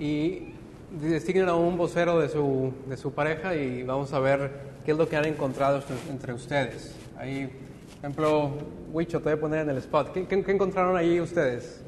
Y 0.00 0.52
designen 1.00 1.48
a 1.48 1.54
un 1.54 1.76
vocero 1.76 2.18
de 2.18 2.28
su, 2.28 2.72
de 2.88 2.96
su 2.96 3.12
pareja 3.12 3.54
y 3.54 3.84
vamos 3.84 4.12
a 4.12 4.18
ver 4.18 4.50
qué 4.84 4.90
es 4.90 4.98
lo 4.98 5.08
que 5.08 5.16
han 5.16 5.26
encontrado 5.26 5.80
entre 6.10 6.32
ustedes. 6.32 6.96
Ahí, 7.16 7.46
por 7.46 7.98
ejemplo, 7.98 8.52
Wicho, 8.92 9.18
te 9.18 9.24
voy 9.24 9.32
a 9.34 9.40
poner 9.40 9.60
en 9.60 9.70
el 9.70 9.76
spot. 9.78 10.12
¿Qué, 10.12 10.26
qué, 10.26 10.42
qué 10.42 10.52
encontraron 10.52 10.96
ahí 10.96 11.20
ustedes? 11.20 11.84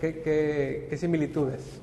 ¿Qué, 0.00 0.22
qué, 0.22 0.86
qué 0.88 0.96
similitudes? 0.96 1.78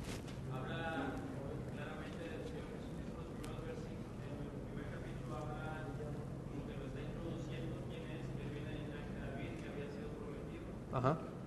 Ajá. 10.92 11.10
Uh 11.12 11.14
-huh. 11.14 11.39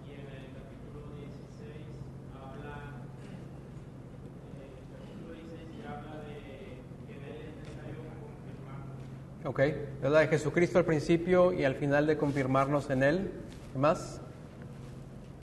Ok. 9.54 9.60
Es 9.60 10.10
la 10.10 10.20
de 10.22 10.28
Jesucristo 10.28 10.80
al 10.80 10.86
principio 10.86 11.54
y 11.54 11.64
al 11.64 11.76
final 11.76 12.08
de 12.08 12.18
confirmarnos 12.18 12.90
en 12.90 13.04
Él. 13.04 13.32
¿Qué 13.72 13.78
más? 13.80 14.20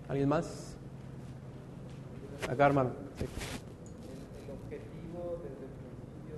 ¿Alguien 0.09 0.29
más? 0.29 0.75
Acá, 2.49 2.67
hermano. 2.67 2.91
Sí. 3.19 3.25
El, 3.25 4.51
objetivo 4.53 5.41
desde 5.45 5.63
el 5.65 5.71
principio 5.79 6.37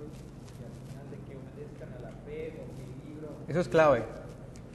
y 0.59 0.63
al 0.63 0.73
final 0.85 1.09
de 1.09 1.17
que 1.25 1.35
obedezcan 1.35 1.93
a 1.93 1.99
la 1.99 2.11
fe 2.25 2.53
libro 3.07 3.27
Eso 3.47 3.59
es 3.61 3.67
clave. 3.69 4.03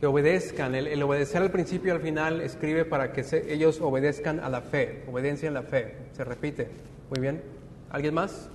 Que 0.00 0.06
obedezcan. 0.06 0.74
El, 0.74 0.88
el 0.88 1.02
obedecer 1.02 1.40
al 1.42 1.52
principio 1.52 1.92
y 1.92 1.96
al 1.96 2.02
final 2.02 2.40
escribe 2.40 2.84
para 2.84 3.12
que 3.12 3.22
se- 3.22 3.52
ellos 3.52 3.80
obedezcan 3.80 4.40
a 4.40 4.48
la 4.48 4.60
fe. 4.60 5.04
Obediencia 5.08 5.46
en 5.46 5.54
la 5.54 5.62
fe. 5.62 5.94
Se 6.14 6.24
repite. 6.24 6.68
Muy 7.10 7.20
bien. 7.20 7.42
¿Alguien 7.90 8.14
más? 8.14 8.48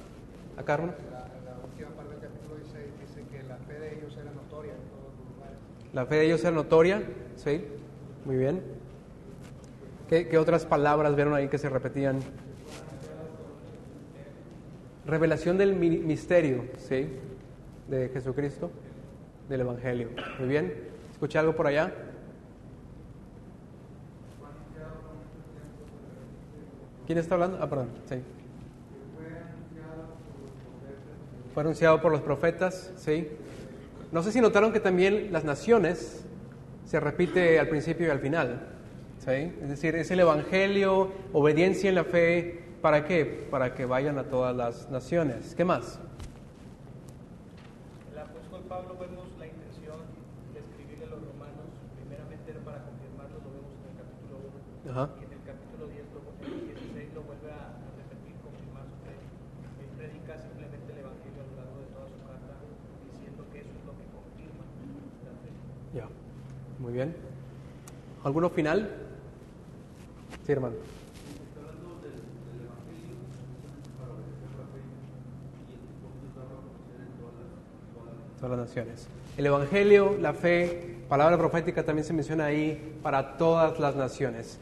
Acá, 0.58 0.74
hermano. 0.76 0.94
La, 1.12 1.20
la 1.20 1.58
última 1.64 1.90
parte 1.92 2.12
del 2.16 2.22
capítulo 2.22 2.56
16 2.58 2.86
dice 3.00 3.22
que 3.32 3.44
la 3.48 3.58
fe 3.58 3.80
de 3.80 3.96
ellos 3.98 4.14
era 4.16 4.32
notoria 4.32 4.72
en 4.74 4.80
todos 4.90 5.12
los 5.18 5.36
lugares. 5.36 5.58
La 5.94 6.06
fe 6.06 6.16
de 6.16 6.26
ellos 6.26 6.42
era 6.42 6.52
notoria. 6.52 7.04
Sí. 7.36 7.64
Muy 8.26 8.36
bien. 8.38 8.62
¿Qué, 10.08 10.38
otras 10.38 10.66
palabras 10.66 11.16
vieron 11.16 11.34
ahí 11.34 11.48
que 11.48 11.58
se 11.58 11.70
repetían? 11.70 12.20
Revelación 15.06 15.58
del 15.58 15.76
mi- 15.76 15.98
misterio, 15.98 16.66
¿sí? 16.78 17.10
De 17.88 18.10
Jesucristo, 18.10 18.70
del 19.50 19.62
Evangelio. 19.62 20.10
Muy 20.40 20.48
bien. 20.48 20.74
¿Escuché 21.12 21.40
algo 21.40 21.56
por 21.56 21.68
allá? 21.68 21.94
¿Quién 27.06 27.18
está 27.18 27.36
hablando? 27.36 27.58
Ah, 27.62 27.70
perdón, 27.70 27.90
sí. 28.08 28.16
Fue 31.54 31.62
anunciado 31.62 32.02
por 32.02 32.12
los 32.12 32.22
profetas, 32.22 32.94
sí. 32.96 33.28
No 34.13 34.22
sé 34.22 34.32
si 34.32 34.39
notaron 34.39 34.72
que 34.72 34.79
también 34.79 35.34
las 35.34 35.43
naciones 35.43 36.24
se 36.86 37.00
repite 37.00 37.60
al 37.60 37.67
principio 37.67 38.08
y 38.08 38.10
al 38.12 38.20
final. 38.20 38.67
¿sí? 39.17 39.51
Es 39.62 39.70
decir, 39.70 39.96
es 39.96 40.12
el 40.12 40.20
Evangelio, 40.20 41.12
obediencia 41.34 41.89
en 41.89 41.96
la 41.96 42.03
fe, 42.03 42.63
¿para 42.82 43.05
qué? 43.05 43.25
Para 43.50 43.74
que 43.74 43.86
vayan 43.86 44.20
a 44.20 44.25
todas 44.25 44.55
las 44.55 44.89
naciones. 44.91 45.55
¿Qué 45.55 45.65
más? 45.65 46.00
El 48.12 48.20
apóstol 48.20 48.62
Pablo 48.70 48.98
vemos 49.00 49.25
la 49.39 49.48
intención 49.48 49.98
de 50.53 50.60
escribirle 50.60 51.05
a 51.05 51.10
los 51.10 51.22
romanos, 51.34 51.72
primeramente 51.98 52.51
era 52.51 52.60
para 52.62 52.86
confirmarlo, 52.86 53.39
lo 53.41 53.50
vemos 53.50 53.74
en 53.82 53.88
el 53.89 53.98
capítulo 53.98 54.36
1, 54.86 54.91
Ajá. 54.93 55.10
y 55.17 55.24
en 55.25 55.32
el 55.34 55.41
capítulo 55.41 55.84
10, 55.89 56.05
lo, 56.13 56.20
en 56.43 56.53
el 56.53 56.65
16 56.70 57.13
lo 57.15 57.22
vuelve 57.24 57.50
a, 57.50 57.82
a 57.82 57.89
repetir, 57.98 58.36
confirmar 58.46 58.86
su 58.86 58.98
fe. 59.08 59.15
Él 59.15 59.89
predica 59.98 60.38
simplemente 60.38 60.86
el 60.91 61.00
Evangelio 61.01 61.39
a 61.41 61.48
lo 61.50 61.55
largo 61.58 61.77
de 61.82 61.88
toda 61.96 62.05
su 62.12 62.20
carta, 62.27 62.53
diciendo 63.15 63.41
que 63.50 63.58
eso 63.63 63.72
es 63.72 63.84
lo 63.88 63.96
que 63.96 64.05
confirma 64.12 64.67
la 65.24 65.34
fe. 65.39 65.50
Ya. 65.96 66.12
Muy 66.84 66.92
bien. 66.92 67.16
¿Alguno 68.25 68.50
final? 68.50 68.90
Sí, 70.46 70.52
hermano. 70.52 70.75
Todas 78.36 78.58
las 78.58 78.67
naciones. 78.67 79.08
El 79.38 79.46
Evangelio, 79.46 80.17
la 80.19 80.34
fe, 80.34 80.98
palabra 81.08 81.38
profética 81.38 81.86
también 81.86 82.04
se 82.04 82.12
menciona 82.12 82.48
ahí 82.48 83.00
para 83.02 83.38
todas 83.38 83.80
las 83.80 83.96
naciones. 83.96 84.60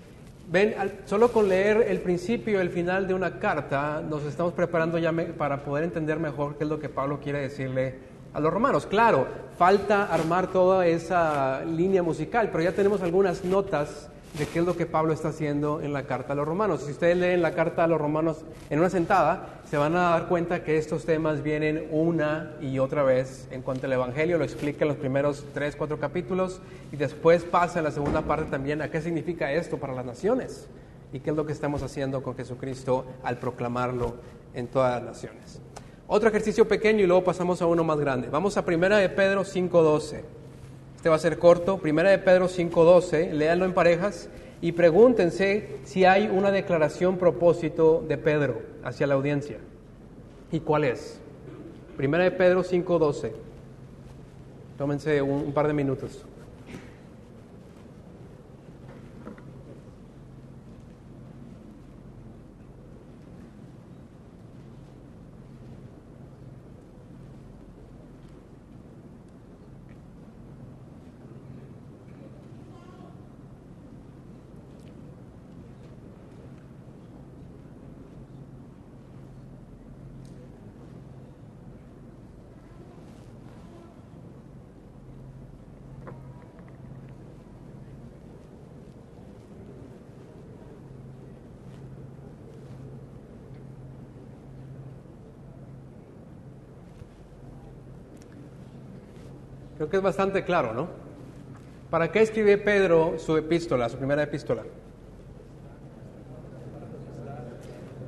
Ven, 0.47 0.75
solo 1.05 1.31
con 1.31 1.49
leer 1.49 1.87
el 1.87 2.01
principio 2.01 2.59
y 2.59 2.61
el 2.61 2.69
final 2.69 3.07
de 3.07 3.15
una 3.15 3.39
carta 3.39 4.03
nos 4.07 4.23
estamos 4.25 4.53
preparando 4.53 4.99
ya 4.99 5.11
para 5.35 5.63
poder 5.63 5.85
entender 5.85 6.19
mejor 6.19 6.55
qué 6.55 6.65
es 6.65 6.69
lo 6.69 6.79
que 6.79 6.87
Pablo 6.87 7.19
quiere 7.19 7.39
decirle 7.39 8.10
a 8.33 8.39
los 8.39 8.53
romanos. 8.53 8.85
Claro, 8.85 9.27
falta 9.57 10.05
armar 10.05 10.47
toda 10.47 10.87
esa 10.87 11.63
línea 11.65 12.03
musical, 12.03 12.49
pero 12.51 12.63
ya 12.63 12.71
tenemos 12.71 13.01
algunas 13.01 13.43
notas 13.43 14.09
de 14.37 14.45
qué 14.45 14.59
es 14.59 14.65
lo 14.65 14.77
que 14.77 14.85
Pablo 14.85 15.13
está 15.13 15.29
haciendo 15.29 15.81
en 15.81 15.91
la 15.91 16.03
carta 16.03 16.33
a 16.33 16.35
los 16.35 16.47
romanos. 16.47 16.83
Si 16.83 16.91
ustedes 16.91 17.17
leen 17.17 17.41
la 17.41 17.53
carta 17.53 17.83
a 17.83 17.87
los 17.87 17.99
romanos 17.99 18.45
en 18.69 18.79
una 18.79 18.89
sentada, 18.89 19.61
se 19.69 19.77
van 19.77 19.95
a 19.95 20.11
dar 20.11 20.27
cuenta 20.27 20.63
que 20.63 20.77
estos 20.77 21.05
temas 21.05 21.43
vienen 21.43 21.87
una 21.91 22.53
y 22.61 22.79
otra 22.79 23.03
vez 23.03 23.47
en 23.51 23.61
cuanto 23.61 23.87
al 23.87 23.93
Evangelio, 23.93 24.37
lo 24.37 24.45
explica 24.45 24.85
en 24.85 24.89
los 24.89 24.97
primeros 24.97 25.45
tres, 25.53 25.75
cuatro 25.75 25.99
capítulos 25.99 26.61
y 26.91 26.95
después 26.95 27.43
pasa 27.43 27.79
en 27.79 27.85
la 27.85 27.91
segunda 27.91 28.21
parte 28.21 28.45
también 28.45 28.81
a 28.81 28.89
qué 28.89 29.01
significa 29.01 29.51
esto 29.51 29.77
para 29.77 29.93
las 29.93 30.05
naciones 30.05 30.67
y 31.11 31.19
qué 31.19 31.31
es 31.31 31.35
lo 31.35 31.45
que 31.45 31.51
estamos 31.51 31.83
haciendo 31.83 32.23
con 32.23 32.35
Jesucristo 32.35 33.05
al 33.23 33.37
proclamarlo 33.37 34.15
en 34.53 34.67
todas 34.67 34.95
las 34.95 35.03
naciones. 35.03 35.61
Otro 36.13 36.27
ejercicio 36.27 36.67
pequeño 36.67 37.05
y 37.05 37.07
luego 37.07 37.23
pasamos 37.23 37.61
a 37.61 37.67
uno 37.67 37.85
más 37.85 37.97
grande. 37.97 38.27
Vamos 38.27 38.57
a 38.57 38.65
Primera 38.65 38.97
de 38.97 39.07
Pedro 39.07 39.45
5.12. 39.45 40.19
Este 40.97 41.07
va 41.07 41.15
a 41.15 41.19
ser 41.19 41.39
corto. 41.39 41.77
Primera 41.77 42.09
de 42.09 42.17
Pedro 42.17 42.49
5.12. 42.49 43.31
Léanlo 43.31 43.63
en 43.63 43.73
parejas 43.73 44.27
y 44.59 44.73
pregúntense 44.73 45.79
si 45.85 46.03
hay 46.03 46.27
una 46.27 46.51
declaración 46.51 47.17
propósito 47.17 48.03
de 48.05 48.17
Pedro 48.17 48.61
hacia 48.83 49.07
la 49.07 49.13
audiencia. 49.13 49.59
¿Y 50.51 50.59
cuál 50.59 50.83
es? 50.83 51.17
Primera 51.95 52.25
de 52.25 52.31
Pedro 52.31 52.61
5.12. 52.61 53.31
Tómense 54.77 55.21
un, 55.21 55.45
un 55.45 55.53
par 55.53 55.67
de 55.67 55.73
minutos. 55.73 56.25
Creo 99.81 99.89
que 99.89 99.97
es 99.97 100.03
bastante 100.03 100.43
claro, 100.43 100.75
¿no? 100.75 100.89
¿Para 101.89 102.11
qué 102.11 102.21
escribe 102.21 102.59
Pedro 102.59 103.17
su 103.17 103.35
epístola, 103.35 103.89
su 103.89 103.97
primera 103.97 104.21
epístola? 104.21 104.61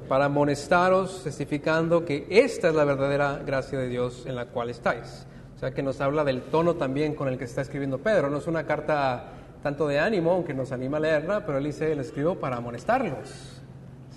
Para 0.07 0.25
amonestaros, 0.25 1.23
testificando 1.23 2.05
que 2.05 2.27
esta 2.29 2.69
es 2.69 2.75
la 2.75 2.83
verdadera 2.83 3.41
gracia 3.43 3.79
de 3.79 3.89
Dios 3.89 4.27
en 4.27 4.36
la 4.36 4.45
cual 4.45 4.69
estáis. 4.69 5.25
O 5.55 5.57
sea 5.57 5.71
que 5.71 5.81
nos 5.81 5.99
habla 5.99 6.23
del 6.23 6.43
tono 6.43 6.75
también 6.75 7.15
con 7.15 7.27
el 7.27 7.39
que 7.39 7.45
está 7.45 7.62
escribiendo 7.62 7.97
Pedro. 7.97 8.29
No 8.29 8.38
es 8.38 8.45
una 8.45 8.67
carta 8.67 9.31
tanto 9.63 9.88
de 9.88 9.97
ánimo, 9.97 10.33
aunque 10.33 10.53
nos 10.53 10.71
anima 10.71 10.97
a 10.97 10.99
leerla, 10.99 11.43
pero 11.43 11.57
él 11.57 11.63
dice, 11.63 11.95
le 11.95 12.03
escribo 12.03 12.36
para 12.36 12.57
amonestarlos. 12.57 13.63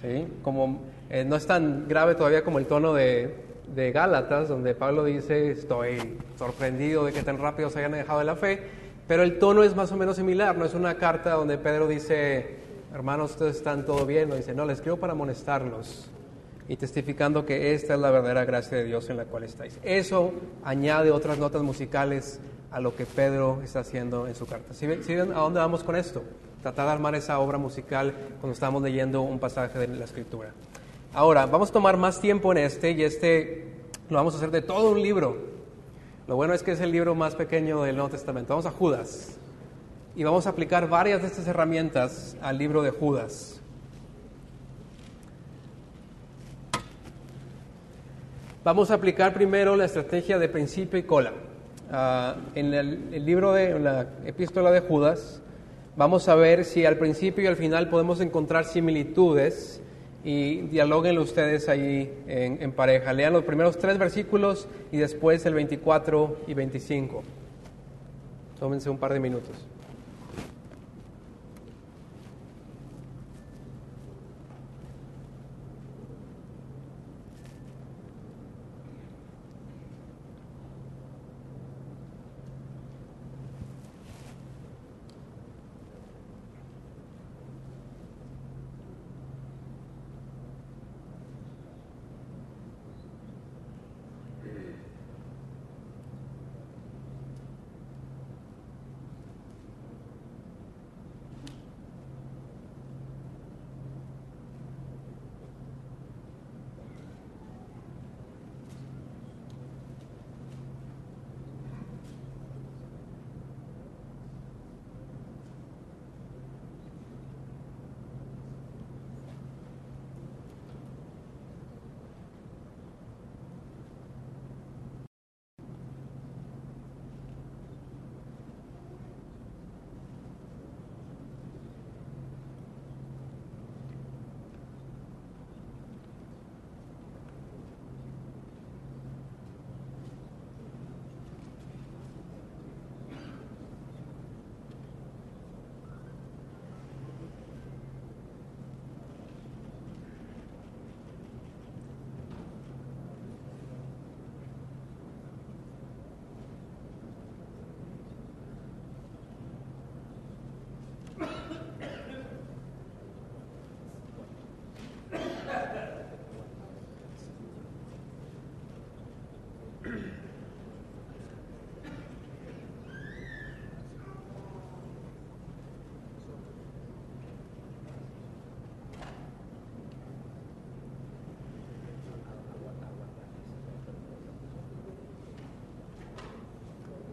¿Sí? 0.03 0.29
Como, 0.43 0.83
eh, 1.09 1.25
no 1.25 1.37
es 1.37 1.47
tan 1.47 1.89
grave 1.89 2.17
todavía 2.17 2.45
como 2.45 2.59
el 2.59 2.67
tono 2.67 2.93
de, 2.93 3.47
de 3.75 3.93
Gálatas, 3.93 4.49
donde 4.49 4.75
Pablo 4.75 5.05
dice, 5.05 5.51
estoy 5.51 6.19
sorprendido 6.39 7.05
de 7.05 7.13
que 7.13 7.23
tan 7.23 7.39
rápido 7.39 7.71
se 7.71 7.81
hayan 7.81 7.93
dejado 7.93 8.21
de 8.21 8.25
la 8.25 8.37
fe, 8.37 8.61
pero 9.09 9.23
el 9.23 9.39
tono 9.39 9.63
es 9.63 9.75
más 9.77 9.93
o 9.93 9.97
menos 9.97 10.17
similar, 10.17 10.57
no 10.57 10.65
es 10.65 10.75
una 10.75 10.97
carta 10.97 11.33
donde 11.33 11.59
Pedro 11.59 11.87
dice, 11.89 12.57
hermanos, 12.95 13.33
ustedes 13.33 13.57
están 13.57 13.85
todo 13.85 14.07
bien, 14.07 14.29
no 14.29 14.35
dice, 14.35 14.55
no, 14.55 14.65
les 14.65 14.79
escribo 14.79 14.97
para 14.97 15.13
amonestarlos 15.13 16.11
y 16.69 16.77
testificando 16.77 17.47
que 17.47 17.75
esta 17.75 17.95
es 17.95 18.01
la 18.01 18.11
verdadera 18.11 18.45
gracia 18.45 18.79
de 18.79 18.85
Dios 18.85 19.09
en 19.11 19.17
la 19.17 19.25
cual 19.25 19.45
estáis. 19.45 19.79
Eso 19.83 20.33
añade 20.65 21.11
otras 21.11 21.39
notas 21.39 21.63
musicales 21.63 22.41
a 22.73 22.81
lo 22.81 22.97
que 22.97 23.07
Pedro 23.07 23.61
está 23.63 23.81
haciendo 23.81 24.27
en 24.27 24.35
su 24.35 24.47
carta. 24.47 24.75
¿Sí 24.75 24.87
ven, 24.87 25.05
sí 25.05 25.15
ven 25.15 25.33
a 25.33 25.41
dónde 25.41 25.61
vamos 25.61 25.85
con 25.85 25.97
esto? 25.97 26.23
Tratar 26.63 26.87
de 26.87 26.93
armar 26.93 27.15
esa 27.15 27.39
obra 27.39 27.59
musical 27.59 28.13
cuando 28.41 28.55
estamos 28.55 28.83
leyendo 28.83 29.23
un 29.23 29.39
pasaje 29.39 29.79
de 29.79 29.89
la 29.89 30.05
Escritura. 30.05 30.51
Ahora, 31.13 31.47
vamos 31.47 31.71
a 31.71 31.73
tomar 31.73 31.97
más 31.97 32.21
tiempo 32.21 32.53
en 32.53 32.59
este 32.59 32.91
y 32.91 33.03
este 33.03 33.73
lo 34.11 34.17
vamos 34.17 34.35
a 34.35 34.37
hacer 34.39 34.51
de 34.51 34.63
todo 34.63 34.91
un 34.91 35.03
libro. 35.03 35.37
Lo 36.29 36.37
bueno 36.37 36.55
es 36.55 36.63
que 36.63 36.73
es 36.73 36.81
el 36.81 36.93
libro 36.93 37.15
más 37.15 37.35
pequeño 37.35 37.83
del 37.83 37.97
Nuevo 37.97 38.11
Testamento. 38.11 38.51
Vamos 38.51 38.67
a 38.67 38.71
Judas 38.71 39.39
y 40.15 40.25
vamos 40.25 40.47
a 40.47 40.51
aplicar 40.51 40.89
varias 40.89 41.23
de 41.23 41.29
estas 41.29 41.47
herramientas 41.47 42.37
al 42.43 42.59
libro 42.59 42.83
de 42.83 42.91
Judas. 42.91 43.61
Vamos 48.65 48.91
a 48.91 48.95
aplicar 48.95 49.33
primero 49.33 49.77
la 49.77 49.85
estrategia 49.85 50.39
de 50.39 50.49
principio 50.49 50.99
y 50.99 51.05
cola. 51.05 51.33
Ah, 51.91 52.37
en 52.55 52.75
el, 52.75 53.25
libro 53.25 53.53
de 53.53 53.79
la 53.79 54.09
epístola 54.25 54.73
de 54.73 54.81
Judas 54.81 55.41
Vamos 55.97 56.29
a 56.29 56.35
ver 56.35 56.67
si 56.67 56.85
al 56.85 56.99
principio 56.99 57.45
y 57.45 57.47
al 57.47 57.57
final 57.57 57.89
podemos 57.89 58.21
encontrar 58.21 58.67
similitudes 58.67 59.81
y 60.27 60.63
dialoguen 60.63 61.19
ustedes 61.19 61.69
ahí 61.69 62.13
en, 62.27 62.61
en 62.61 62.73
pareja. 62.73 63.13
Lean 63.13 63.33
los 63.33 63.45
primeros 63.45 63.79
tres 63.79 63.97
versículos 63.97 64.67
y 64.91 64.97
después 64.97 65.47
el 65.47 65.55
24 65.55 66.39
y 66.49 66.55
25. 66.55 67.23
Tómense 68.59 68.91
un 68.91 68.99
par 68.99 69.13
de 69.13 69.21
minutos. 69.21 69.65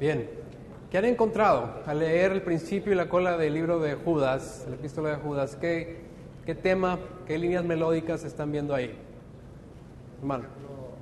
Bien, 0.04 0.30
¿qué 0.92 0.98
han 0.98 1.06
encontrado 1.06 1.82
al 1.86 2.00
leer 2.00 2.34
el 2.34 2.42
principio 2.42 2.92
y 2.92 2.96
la 2.98 3.08
cola 3.08 3.38
del 3.38 3.54
libro 3.54 3.80
de 3.80 3.96
Judas, 3.96 4.66
la 4.68 4.76
epístola 4.76 5.12
de 5.12 5.16
Judas? 5.16 5.56
¿Qué, 5.56 6.02
qué 6.46 6.56
tema, 6.56 7.00
qué 7.26 7.38
líneas 7.38 7.64
melódicas 7.64 8.26
están 8.26 8.52
viendo 8.52 8.76
ahí? 8.76 8.94
Hermano, 10.20 10.44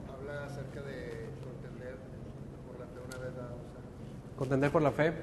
habla 0.08 0.46
acerca 0.46 0.84
de 0.84 1.26
contender 1.44 1.96
por 2.68 2.80
la 2.80 2.86
fe 2.86 3.00
una 3.08 3.26
vez 3.26 3.36
dada. 3.36 3.50
O 3.50 3.74
sea, 3.74 4.38
contender 4.38 4.72
por 4.72 4.84
la 4.84 4.92
fe, 4.92 5.14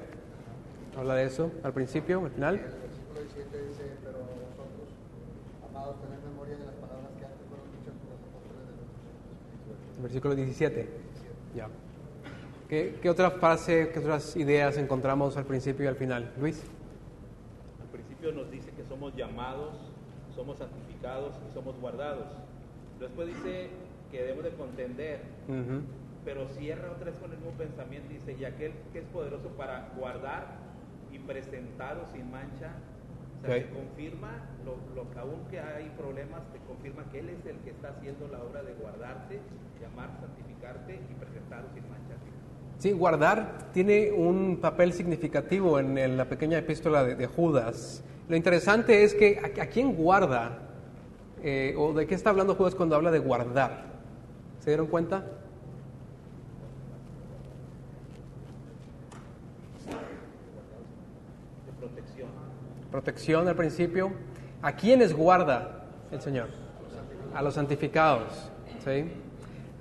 habla 0.97 1.15
de 1.15 1.23
eso 1.23 1.49
al 1.63 1.71
principio, 1.71 2.19
al 2.25 2.31
final. 2.31 2.55
el 2.55 2.81
versículo 2.81 3.15
17 3.21 3.63
dice, 3.63 3.83
pero 4.03 4.17
vosotros, 4.19 4.89
amados, 5.69 5.95
tened 6.01 6.19
memoria 6.29 6.57
de 6.57 6.65
las 6.65 6.75
palabras 6.75 7.11
que 7.17 7.23
antes 7.23 7.47
fueron 7.47 7.65
dichas 7.79 7.95
por 7.95 8.11
los 8.11 8.19
apóstoles 8.27 8.59
de 8.59 8.75
los 8.75 9.95
El 9.95 10.03
versículo 10.03 10.35
17. 10.35 10.98
¿Qué, 12.69 12.99
qué 13.01 13.09
otra 13.09 13.31
frase, 13.31 13.89
qué 13.91 13.97
otras 13.99 14.35
ideas 14.35 14.77
encontramos 14.77 15.35
al 15.37 15.45
principio 15.45 15.85
y 15.85 15.87
al 15.87 15.95
final? 15.95 16.31
Luis. 16.39 16.61
Al 17.81 17.87
principio 17.87 18.31
nos 18.31 18.51
dice 18.51 18.69
que 18.77 18.83
somos 18.83 19.15
llamados, 19.15 19.73
somos 20.35 20.59
santificados 20.59 21.33
y 21.49 21.53
somos 21.53 21.79
guardados. 21.81 22.27
Después 22.99 23.27
dice 23.27 23.69
que 24.11 24.21
debemos 24.21 24.43
de 24.43 24.51
contender, 24.51 25.21
Ujú. 25.47 25.81
pero 26.23 26.47
cierra 26.49 26.91
otra 26.91 27.05
vez 27.09 27.15
con 27.19 27.31
el 27.31 27.37
mismo 27.37 27.53
pensamiento. 27.57 28.07
Dice, 28.09 28.35
y 28.39 28.45
aquel 28.45 28.73
que 28.93 28.99
es 28.99 29.05
poderoso 29.05 29.47
para 29.57 29.89
guardar 29.97 30.57
y 31.11 31.17
presentaros 31.17 32.07
sin 32.09 32.29
mancha. 32.29 32.73
O 33.41 33.47
sea, 33.47 33.55
Ok. 33.55 33.63
te 33.63 33.69
confirma, 33.73 34.45
lo, 34.63 34.75
lo 34.93 35.09
que 35.09 35.17
aún 35.17 35.47
que 35.49 35.59
hay 35.59 35.89
problemas, 35.97 36.43
te 36.53 36.59
confirma 36.67 37.05
que 37.11 37.19
Él 37.19 37.29
es 37.29 37.43
el 37.47 37.57
que 37.65 37.71
está 37.71 37.89
haciendo 37.97 38.27
la 38.27 38.43
obra 38.43 38.61
de 38.61 38.73
guardarte, 38.73 39.39
llamar, 39.81 40.11
santificarte 40.21 40.99
y 41.09 41.13
presentaros 41.15 41.71
sin 41.73 41.81
mancha. 41.89 42.13
Sí, 42.79 42.93
guardar 42.93 43.69
tiene 43.73 44.09
un 44.11 44.57
papel 44.61 44.93
significativo 44.93 45.79
en, 45.79 46.17
la 46.17 46.25
pequeña 46.25 46.57
epístola 46.57 47.03
de, 47.03 47.27
Judas. 47.27 48.03
Lo 48.29 48.37
interesante 48.37 49.03
es 49.03 49.13
que 49.13 49.37
a, 49.37 49.63
a 49.63 49.65
quién 49.67 49.95
guarda, 49.95 50.65
Eh, 51.41 51.73
o 51.77 51.93
de 51.93 52.05
qué 52.05 52.15
está 52.15 52.31
hablando 52.31 52.55
Judas 52.55 52.75
cuando 52.75 52.95
habla 52.95 53.11
de 53.11 53.19
guardar. 53.19 53.85
¿Se 54.59 54.71
dieron 54.71 54.87
cuenta? 54.87 55.23
de 61.65 61.71
protección. 61.79 62.29
Protección 62.91 63.47
al 63.47 63.55
principio. 63.55 64.11
¿A 64.61 64.73
quiénes 64.73 65.13
guarda 65.13 65.85
el 66.11 66.19
Señor? 66.21 66.49
A 67.33 67.41
los 67.41 67.53
santificados. 67.53 68.51
¿sí? 68.83 69.05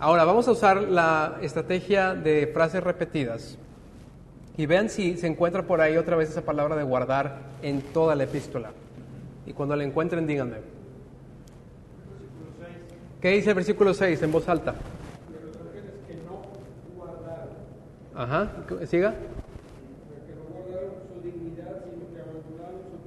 Ahora 0.00 0.24
vamos 0.24 0.46
a 0.46 0.52
usar 0.52 0.82
la 0.82 1.38
estrategia 1.42 2.14
de 2.14 2.46
frases 2.46 2.82
repetidas. 2.82 3.58
Y 4.56 4.66
vean 4.66 4.88
si 4.90 5.16
se 5.16 5.26
encuentra 5.26 5.64
por 5.64 5.80
ahí 5.80 5.96
otra 5.96 6.16
vez 6.16 6.30
esa 6.30 6.42
palabra 6.42 6.76
de 6.76 6.82
guardar 6.84 7.38
en 7.62 7.82
toda 7.82 8.14
la 8.14 8.24
epístola. 8.24 8.70
Y 9.46 9.52
cuando 9.52 9.74
la 9.76 9.84
encuentren, 9.84 10.26
díganme. 10.26 10.56
¿Qué 13.20 13.30
dice 13.30 13.50
el 13.50 13.56
versículo 13.56 13.92
6 13.94 14.22
en 14.22 14.32
voz 14.32 14.48
alta? 14.48 14.74
Ajá, 18.14 18.50
siga. 18.86 19.14
que 19.14 20.34
no 20.34 20.42
guardaron 20.50 20.90
su 21.06 21.22
dignidad, 21.22 21.84
sino 21.86 22.02
que 22.10 22.18
abandonaron 22.18 22.82
su, 22.90 22.98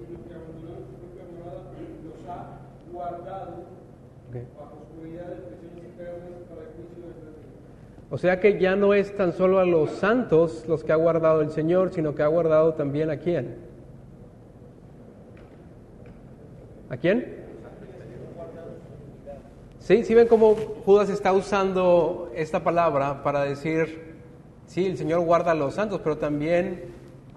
sino 0.00 0.16
que 0.24 0.32
propia 0.32 1.24
morada, 1.36 1.76
los 2.04 2.20
ha 2.26 2.56
guardado 2.90 3.52
Ok. 4.30 4.34
bajo 4.58 4.80
oscuridad 4.80 5.28
de 5.28 5.36
prisiones 5.44 5.92
eternas 5.92 6.40
para 6.48 6.62
el 6.64 6.68
juicio 6.72 7.04
de 7.04 7.08
la 7.12 7.16
eternidad. 7.20 7.95
O 8.10 8.18
sea 8.18 8.38
que 8.38 8.58
ya 8.60 8.76
no 8.76 8.94
es 8.94 9.16
tan 9.16 9.32
solo 9.32 9.58
a 9.58 9.64
los 9.64 9.90
santos 9.90 10.64
los 10.68 10.84
que 10.84 10.92
ha 10.92 10.96
guardado 10.96 11.40
el 11.40 11.50
Señor, 11.50 11.92
sino 11.92 12.14
que 12.14 12.22
ha 12.22 12.28
guardado 12.28 12.74
también 12.74 13.10
a 13.10 13.16
quién. 13.18 13.56
¿A 16.88 16.96
quién? 16.96 17.44
Sí, 19.80 20.04
sí 20.04 20.14
ven 20.14 20.28
cómo 20.28 20.54
Judas 20.84 21.10
está 21.10 21.32
usando 21.32 22.30
esta 22.34 22.62
palabra 22.62 23.22
para 23.22 23.42
decir, 23.42 24.14
sí, 24.66 24.86
el 24.86 24.96
Señor 24.96 25.20
guarda 25.20 25.52
a 25.52 25.54
los 25.54 25.74
santos, 25.74 26.00
pero 26.02 26.16
también 26.18 26.84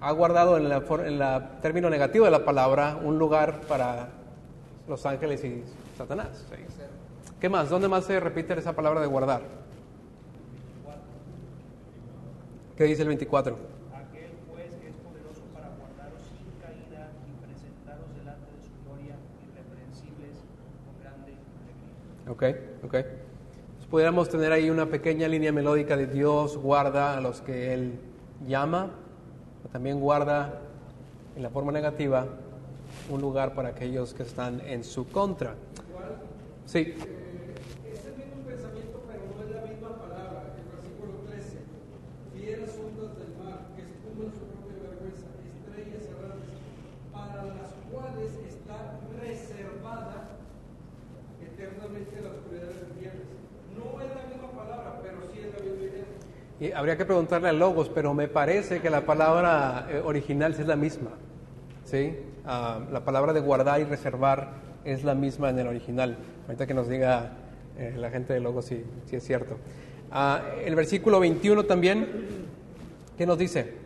ha 0.00 0.12
guardado 0.12 0.56
en 0.56 0.68
la, 0.68 0.80
for- 0.80 1.06
en 1.06 1.18
la 1.18 1.60
término 1.60 1.90
negativo 1.90 2.24
de 2.24 2.30
la 2.30 2.44
palabra 2.44 2.96
un 3.04 3.18
lugar 3.18 3.60
para 3.68 4.08
los 4.88 5.04
ángeles 5.04 5.44
y 5.44 5.62
Satanás. 5.96 6.44
¿Qué 7.40 7.48
más? 7.48 7.70
¿Dónde 7.70 7.88
más 7.88 8.04
se 8.04 8.18
repite 8.20 8.56
esa 8.58 8.72
palabra 8.74 9.00
de 9.00 9.06
guardar? 9.06 9.42
¿Qué 12.80 12.86
dice 12.86 13.02
el 13.02 13.08
24? 13.08 13.58
Aquel 13.92 14.30
pues 14.48 14.70
que 14.80 14.88
es 14.88 14.94
poderoso 15.04 15.42
para 15.52 15.68
guardaros 15.68 16.22
sin 16.32 16.48
caída 16.62 17.12
y 17.28 17.44
presentaros 17.44 18.06
delante 18.16 18.46
de 18.56 18.62
su 18.64 18.72
gloria 18.86 19.16
irreprensibles 19.44 20.38
con 20.56 20.96
grande 21.02 21.36
alegría. 21.60 22.32
Ok, 22.32 22.42
ok. 22.86 22.94
Entonces, 22.94 23.86
pudiéramos 23.90 24.30
tener 24.30 24.50
ahí 24.50 24.70
una 24.70 24.86
pequeña 24.86 25.28
línea 25.28 25.52
melódica 25.52 25.94
de 25.94 26.06
Dios 26.06 26.56
guarda 26.56 27.18
a 27.18 27.20
los 27.20 27.42
que 27.42 27.74
Él 27.74 28.00
llama, 28.48 28.92
pero 29.60 29.72
también 29.74 30.00
guarda 30.00 30.62
en 31.36 31.42
la 31.42 31.50
forma 31.50 31.72
negativa, 31.72 32.28
un 33.10 33.20
lugar 33.20 33.52
para 33.52 33.68
aquellos 33.68 34.14
que 34.14 34.22
están 34.22 34.58
en 34.62 34.84
su 34.84 35.06
contra. 35.06 35.54
Sí, 36.64 36.94
Es 37.84 38.06
el 38.06 38.16
mismo 38.16 38.40
pensamiento, 38.46 39.02
pero 39.06 39.20
no 39.36 39.44
es 39.44 39.50
la 39.54 39.68
misma 39.70 39.98
palabra. 40.00 40.54
El 40.56 40.64
versículo 40.64 41.28
13. 41.28 41.58
Fieras 42.32 42.70
ondas 42.80 43.18
del 43.18 43.36
mar, 43.36 43.68
que 43.76 43.82
espuman 43.82 44.32
su 44.32 44.46
propia 44.48 44.78
vergüenza, 44.80 45.28
estrellas 45.44 46.08
errantes, 46.08 46.56
para 47.12 47.44
las 47.44 47.74
cuales 47.90 48.32
está 48.48 48.96
reservada 49.20 50.40
eternamente 51.42 52.22
la 52.22 52.30
oscuridad 52.30 52.68
de 52.70 52.74
los 52.80 52.88
infiernos. 52.96 53.28
No 53.76 54.00
es 54.00 54.08
la 54.14 54.24
misma 54.30 54.50
palabra, 54.56 55.00
pero 55.02 55.18
sí 55.30 55.42
es 55.42 55.52
la 55.52 55.60
misma 55.60 55.84
idea. 55.84 56.08
Y 56.60 56.72
habría 56.72 56.98
que 56.98 57.06
preguntarle 57.06 57.48
a 57.48 57.52
Logos, 57.52 57.88
pero 57.88 58.12
me 58.12 58.28
parece 58.28 58.80
que 58.80 58.90
la 58.90 59.06
palabra 59.06 59.88
eh, 59.90 60.02
original 60.04 60.52
es 60.52 60.66
la 60.66 60.76
misma. 60.76 61.10
¿sí? 61.84 62.16
Ah, 62.44 62.80
la 62.92 63.02
palabra 63.02 63.32
de 63.32 63.40
guardar 63.40 63.80
y 63.80 63.84
reservar 63.84 64.50
es 64.84 65.02
la 65.02 65.14
misma 65.14 65.48
en 65.48 65.58
el 65.58 65.66
original. 65.66 66.18
Ahorita 66.46 66.66
que 66.66 66.74
nos 66.74 66.86
diga 66.86 67.32
eh, 67.78 67.94
la 67.96 68.10
gente 68.10 68.34
de 68.34 68.40
Logos 68.40 68.66
si, 68.66 68.84
si 69.06 69.16
es 69.16 69.24
cierto. 69.24 69.56
Ah, 70.12 70.42
el 70.62 70.74
versículo 70.74 71.18
21 71.18 71.64
también, 71.64 72.06
¿qué 73.16 73.24
nos 73.24 73.38
dice? 73.38 73.79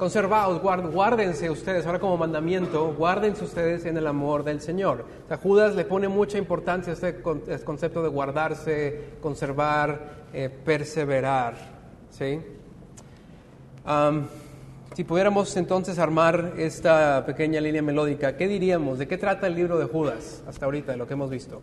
Conservaos, 0.00 0.60
guárdense 0.60 1.50
ustedes, 1.50 1.86
ahora 1.86 2.00
como 2.00 2.16
mandamiento, 2.16 2.94
guárdense 2.94 3.44
ustedes 3.44 3.84
en 3.84 3.96
el 3.96 4.06
amor 4.06 4.42
del 4.42 4.60
Señor. 4.60 5.04
O 5.26 5.28
sea, 5.28 5.36
Judas 5.36 5.76
le 5.76 5.84
pone 5.84 6.08
mucha 6.08 6.38
importancia 6.38 6.92
a 6.92 6.94
este 6.94 7.22
este 7.46 7.64
concepto 7.64 8.02
de 8.02 8.08
guardarse, 8.08 9.10
conservar, 9.20 10.26
eh, 10.32 10.48
perseverar. 10.48 11.54
¿sí? 12.10 12.40
Si 14.94 15.04
pudiéramos 15.04 15.56
entonces 15.56 15.98
armar 15.98 16.54
esta 16.58 17.24
pequeña 17.24 17.60
línea 17.60 17.80
melódica, 17.80 18.36
¿qué 18.36 18.48
diríamos? 18.48 18.98
¿De 18.98 19.06
qué 19.06 19.16
trata 19.16 19.46
el 19.46 19.54
libro 19.54 19.78
de 19.78 19.86
Judas 19.86 20.42
hasta 20.48 20.64
ahorita, 20.64 20.92
de 20.92 20.98
lo 20.98 21.06
que 21.06 21.14
hemos 21.14 21.30
visto? 21.30 21.62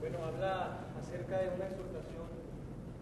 Bueno, 0.00 0.18
habla 0.24 0.88
acerca 0.98 1.38
de 1.38 1.52
una 1.54 1.66
exhortación 1.68 2.24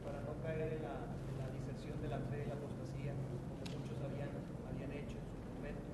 para 0.02 0.18
no 0.26 0.34
caer 0.42 0.76
en 0.76 0.82
la, 0.82 0.98
en 1.30 1.36
la 1.38 1.48
diserción 1.54 1.94
de 2.02 2.08
la 2.10 2.18
fe 2.26 2.42
y 2.42 2.48
la 2.50 2.58
apostasía, 2.58 3.14
como 3.14 3.78
muchos 3.78 3.96
habían, 4.02 4.34
habían 4.66 4.90
hecho 4.98 5.14
en 5.14 5.26
su 5.30 5.38
momento. 5.54 5.86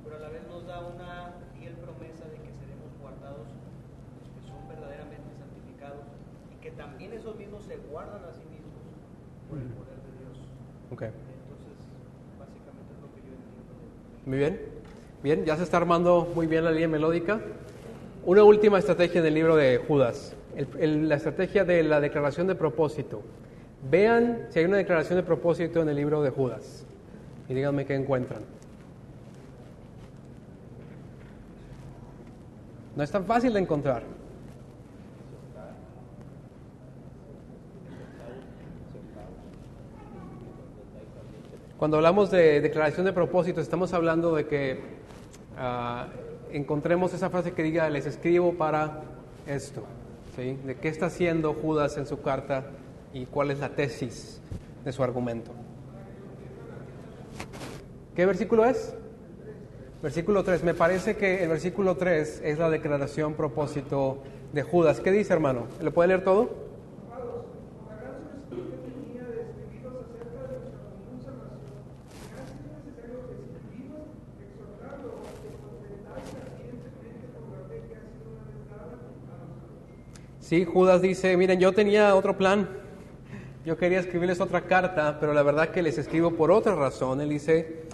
Pero 0.00 0.16
a 0.16 0.20
la 0.24 0.30
vez 0.32 0.48
nos 0.48 0.64
da 0.64 0.80
una 0.80 1.44
fiel 1.60 1.76
promesa 1.76 2.24
de 2.24 2.40
que 2.40 2.50
seremos 2.56 2.88
guardados 3.04 3.52
los 4.16 4.26
que 4.32 4.40
son 4.48 4.64
verdaderamente 4.64 5.28
santificados 5.36 6.08
y 6.50 6.56
que 6.64 6.72
también 6.72 7.12
esos 7.12 7.36
mismos 7.36 7.68
se 7.68 7.76
guardan 7.94 8.24
a 8.28 8.32
sí 8.32 8.40
mismos 8.50 8.82
por 9.48 9.56
el 9.58 9.68
poder 9.68 9.94
de 10.02 10.10
Dios. 10.18 10.36
Okay. 10.90 11.08
Entonces, 11.10 11.78
básicamente 12.40 12.90
es 12.92 13.00
lo 13.00 13.08
que 13.14 13.20
yo 13.22 13.32
entiendo 13.38 14.26
Muy 14.26 14.38
bien. 14.38 14.60
Bien, 15.22 15.44
ya 15.44 15.56
se 15.56 15.62
está 15.62 15.76
armando 15.76 16.28
muy 16.34 16.48
bien 16.48 16.64
la 16.64 16.72
línea 16.72 16.88
melódica. 16.88 17.40
Una 18.24 18.42
última 18.42 18.80
estrategia 18.80 19.20
en 19.20 19.26
el 19.28 19.34
libro 19.34 19.54
de 19.54 19.78
Judas, 19.78 20.34
el- 20.56 20.66
el- 20.80 21.08
la 21.08 21.14
estrategia 21.14 21.64
de 21.64 21.84
la 21.84 22.00
declaración 22.00 22.48
de 22.48 22.56
propósito. 22.56 23.22
Vean 23.88 24.48
si 24.50 24.58
hay 24.58 24.64
una 24.64 24.76
declaración 24.78 25.16
de 25.16 25.22
propósito 25.22 25.80
en 25.80 25.88
el 25.88 25.94
libro 25.94 26.20
de 26.20 26.30
Judas 26.30 26.84
y 27.48 27.54
díganme 27.54 27.86
qué 27.86 27.94
encuentran. 27.94 28.42
No 32.96 33.04
es 33.04 33.10
tan 33.12 33.24
fácil 33.24 33.52
de 33.52 33.60
encontrar. 33.60 34.02
Cuando 41.84 41.98
hablamos 41.98 42.30
de 42.30 42.62
declaración 42.62 43.04
de 43.04 43.12
propósito, 43.12 43.60
estamos 43.60 43.92
hablando 43.92 44.34
de 44.34 44.46
que 44.46 44.80
ah, 45.58 46.06
encontremos 46.50 47.12
esa 47.12 47.28
frase 47.28 47.52
que 47.52 47.62
diga, 47.62 47.90
les 47.90 48.06
escribo 48.06 48.54
para 48.54 49.02
esto. 49.46 49.82
¿sí? 50.34 50.56
De 50.64 50.76
qué 50.76 50.88
está 50.88 51.04
haciendo 51.04 51.52
Judas 51.52 51.98
en 51.98 52.06
su 52.06 52.22
carta 52.22 52.70
y 53.12 53.26
cuál 53.26 53.50
es 53.50 53.58
la 53.58 53.68
tesis 53.68 54.40
de 54.82 54.92
su 54.92 55.04
argumento. 55.04 55.50
¿Qué 58.16 58.24
versículo 58.24 58.64
es? 58.64 58.94
Versículo 60.02 60.42
3. 60.42 60.64
Me 60.64 60.72
parece 60.72 61.18
que 61.18 61.42
el 61.42 61.50
versículo 61.50 61.98
3 61.98 62.40
es 62.46 62.58
la 62.58 62.70
declaración 62.70 63.34
propósito 63.34 64.22
de 64.54 64.62
Judas. 64.62 65.00
¿Qué 65.00 65.10
dice, 65.10 65.34
hermano? 65.34 65.66
¿Lo 65.82 65.92
puede 65.92 66.08
leer 66.08 66.24
todo? 66.24 66.48
Sí, 80.44 80.66
Judas 80.66 81.00
dice, 81.00 81.34
miren, 81.38 81.58
yo 81.58 81.72
tenía 81.72 82.14
otro 82.14 82.36
plan. 82.36 82.68
Yo 83.64 83.78
quería 83.78 83.98
escribirles 83.98 84.42
otra 84.42 84.60
carta, 84.66 85.16
pero 85.18 85.32
la 85.32 85.42
verdad 85.42 85.70
que 85.70 85.82
les 85.82 85.96
escribo 85.96 86.32
por 86.32 86.50
otra 86.50 86.74
razón. 86.74 87.22
Él 87.22 87.30
dice, 87.30 87.84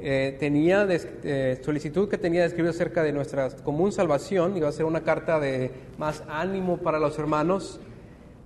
eh, 0.00 0.36
tenía 0.38 0.86
des- 0.86 1.08
eh, 1.24 1.58
solicitud 1.64 2.08
que 2.08 2.16
tenía 2.16 2.42
de 2.42 2.46
escribir 2.46 2.70
acerca 2.70 3.02
de 3.02 3.12
nuestra 3.12 3.50
común 3.64 3.90
salvación, 3.90 4.56
iba 4.56 4.68
a 4.68 4.72
ser 4.72 4.84
una 4.84 5.00
carta 5.02 5.40
de 5.40 5.72
más 5.98 6.22
ánimo 6.28 6.76
para 6.78 7.00
los 7.00 7.18
hermanos, 7.18 7.80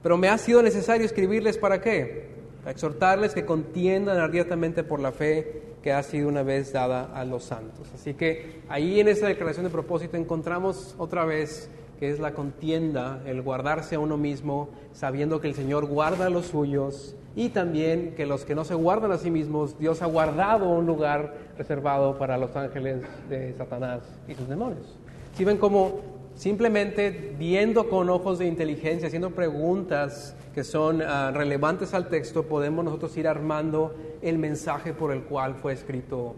pero 0.03 0.17
me 0.17 0.29
ha 0.31 0.39
sido 0.39 0.63
necesario 0.63 1.05
escribirles 1.05 1.59
para 1.59 1.83
qué? 1.83 2.31
Para 2.61 2.71
exhortarles 2.71 3.35
que 3.35 3.45
contiendan 3.45 4.17
ardientemente 4.17 4.85
por 4.85 5.01
la 5.01 5.13
fe 5.13 5.65
que 5.83 5.93
ha 5.93 6.03
sido 6.03 6.29
una 6.31 6.43
vez 6.43 6.73
dada 6.73 7.11
a 7.15 7.27
los 7.27 7.45
santos. 7.45 7.89
Así 7.95 8.15
que 8.15 8.63
ahí 8.71 9.01
en 9.01 9.09
esa 9.09 9.27
declaración 9.27 9.67
de 9.67 9.71
propósito 9.71 10.17
encontramos 10.17 10.95
otra 10.97 11.27
vez 11.27 11.69
que 12.01 12.11
es 12.11 12.19
la 12.19 12.33
contienda, 12.33 13.21
el 13.27 13.43
guardarse 13.43 13.97
a 13.97 14.01
uno 14.01 14.17
mismo, 14.17 14.71
sabiendo 14.93 15.41
que 15.41 15.49
el 15.49 15.55
Señor 15.55 15.85
guarda 15.85 16.27
a 16.27 16.31
los 16.31 16.47
suyos 16.47 17.15
y 17.37 17.51
también 17.51 18.15
que 18.17 18.25
los 18.25 18.47
que 18.47 18.55
no 18.55 18.65
se 18.65 18.75
guardan 18.75 19.13
a 19.13 19.19
sí 19.19 19.31
mismos, 19.31 19.79
Dios 19.79 20.01
ha 20.01 20.07
guardado 20.07 20.71
un 20.71 20.87
lugar 20.87 21.35
reservado 21.59 22.17
para 22.17 22.39
los 22.39 22.57
ángeles 22.57 23.03
de 23.29 23.53
Satanás 23.53 24.01
y 24.27 24.35
sus 24.35 24.49
demonios. 24.49 24.99
Si 25.35 25.45
ven 25.45 25.59
como 25.59 26.01
simplemente 26.35 27.35
viendo 27.39 27.91
con 27.91 28.09
ojos 28.09 28.39
de 28.39 28.47
inteligencia, 28.47 29.09
haciendo 29.09 29.33
preguntas 29.33 30.35
que 30.55 30.65
son 30.65 31.03
ah, 31.03 31.31
relevantes 31.33 31.93
al 31.93 32.09
texto, 32.09 32.45
podemos 32.45 32.83
nosotros 32.83 33.15
ir 33.19 33.29
armando 33.29 33.95
el 34.23 34.39
mensaje 34.39 34.95
por 34.95 35.13
el 35.13 35.23
cual 35.25 35.55
fue 35.55 35.75
escrito 35.75 36.35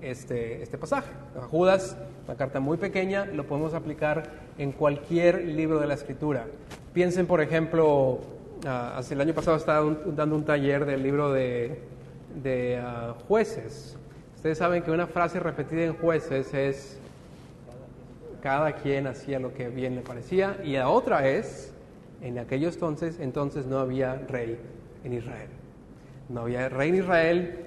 este, 0.00 0.62
este 0.62 0.78
pasaje. 0.78 1.10
A 1.36 1.42
Judas, 1.42 1.96
una 2.26 2.36
carta 2.36 2.60
muy 2.60 2.78
pequeña, 2.78 3.26
lo 3.26 3.46
podemos 3.46 3.74
aplicar 3.74 4.49
en 4.60 4.72
cualquier 4.72 5.42
libro 5.42 5.80
de 5.80 5.86
la 5.86 5.94
Escritura. 5.94 6.44
Piensen, 6.92 7.26
por 7.26 7.40
ejemplo, 7.40 8.20
ah, 8.66 8.92
hace 8.98 9.14
el 9.14 9.22
año 9.22 9.32
pasado 9.32 9.56
estaba 9.56 9.96
dando 10.04 10.36
un 10.36 10.44
taller 10.44 10.84
del 10.84 11.02
libro 11.02 11.32
de, 11.32 11.80
de, 12.42 12.76
ah, 12.76 13.14
jueces. 13.26 13.96
Ustedes 14.36 14.58
saben 14.58 14.82
que 14.82 14.90
una 14.90 15.06
frase 15.06 15.40
repetida 15.40 15.84
en 15.84 15.94
jueces 15.94 16.52
es 16.52 16.98
cada 18.42 18.72
quien 18.72 19.06
hacía 19.06 19.40
lo 19.40 19.54
que 19.54 19.68
bien 19.70 19.94
le 19.94 20.02
parecía 20.02 20.58
y 20.62 20.72
la 20.72 20.90
otra 20.90 21.26
es 21.26 21.72
en 22.20 22.38
aquellos 22.38 22.74
entonces 22.74 23.18
entonces 23.18 23.64
no 23.66 23.78
había 23.78 24.14
rey 24.14 24.58
en 25.04 25.12
Israel 25.12 25.48
no 26.30 26.40
había 26.40 26.70
rey 26.70 26.88
en 26.88 26.94
Israel 26.94 27.58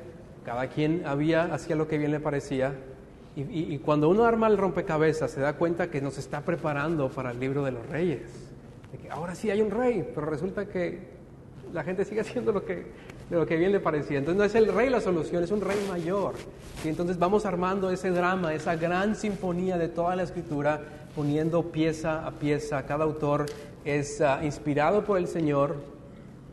cada 0.43 0.67
quien 0.67 1.03
había 1.05 1.43
hacía 1.53 1.75
lo 1.75 1.87
que 1.87 1.99
bien 1.99 2.09
le 2.09 2.19
parecía 2.19 2.73
y, 3.35 3.77
cuando 3.79 4.09
uno 4.09 4.25
arma 4.25 4.47
el 4.47 4.57
rompecabezas 4.57 5.31
se 5.31 5.41
da 5.41 5.53
cuenta 5.53 5.89
que 5.89 6.01
nos 6.01 6.17
está 6.19 6.41
preparando 6.41 7.09
para 7.09 7.31
el 7.31 7.39
libro 7.39 7.63
de 7.63 7.71
los 7.71 7.85
reyes 7.89 8.21
de 8.91 8.97
que 8.99 9.09
ahora 9.09 9.33
sí 9.33 9.49
hay 9.49 9.61
un 9.61 9.71
rey 9.71 10.07
pero 10.13 10.27
resulta 10.27 10.67
que 10.67 11.13
la 11.73 11.83
gente 11.83 12.05
sigue 12.05 12.21
haciendo 12.21 12.51
lo 12.51 12.63
que, 12.63 12.85
lo 13.29 13.45
que 13.45 13.57
bien 13.57 13.71
le 13.71 13.79
parecía. 13.79 14.19
Entonces 14.19 14.37
no 14.37 14.43
es 14.45 14.55
el 14.55 14.73
rey 14.73 14.89
la 14.89 15.01
solución, 15.01 15.43
es 15.43 15.51
un 15.51 15.61
rey 15.61 15.77
mayor. 15.89 16.35
Y 16.85 16.87
entonces 16.87 17.17
vamos 17.19 17.45
armando 17.45 17.89
ese 17.89 18.11
drama, 18.11 18.53
esa 18.53 18.75
gran 18.75 19.15
sinfonía 19.15 19.77
de 19.77 19.89
toda 19.89 20.15
la 20.15 20.23
escritura, 20.23 20.81
poniendo 21.15 21.71
pieza 21.71 22.25
a 22.25 22.31
pieza. 22.31 22.85
Cada 22.85 23.03
autor 23.03 23.47
es 23.83 24.21
ah, 24.21 24.39
inspirado 24.43 25.03
por 25.03 25.17
el 25.17 25.27
Señor 25.27 25.75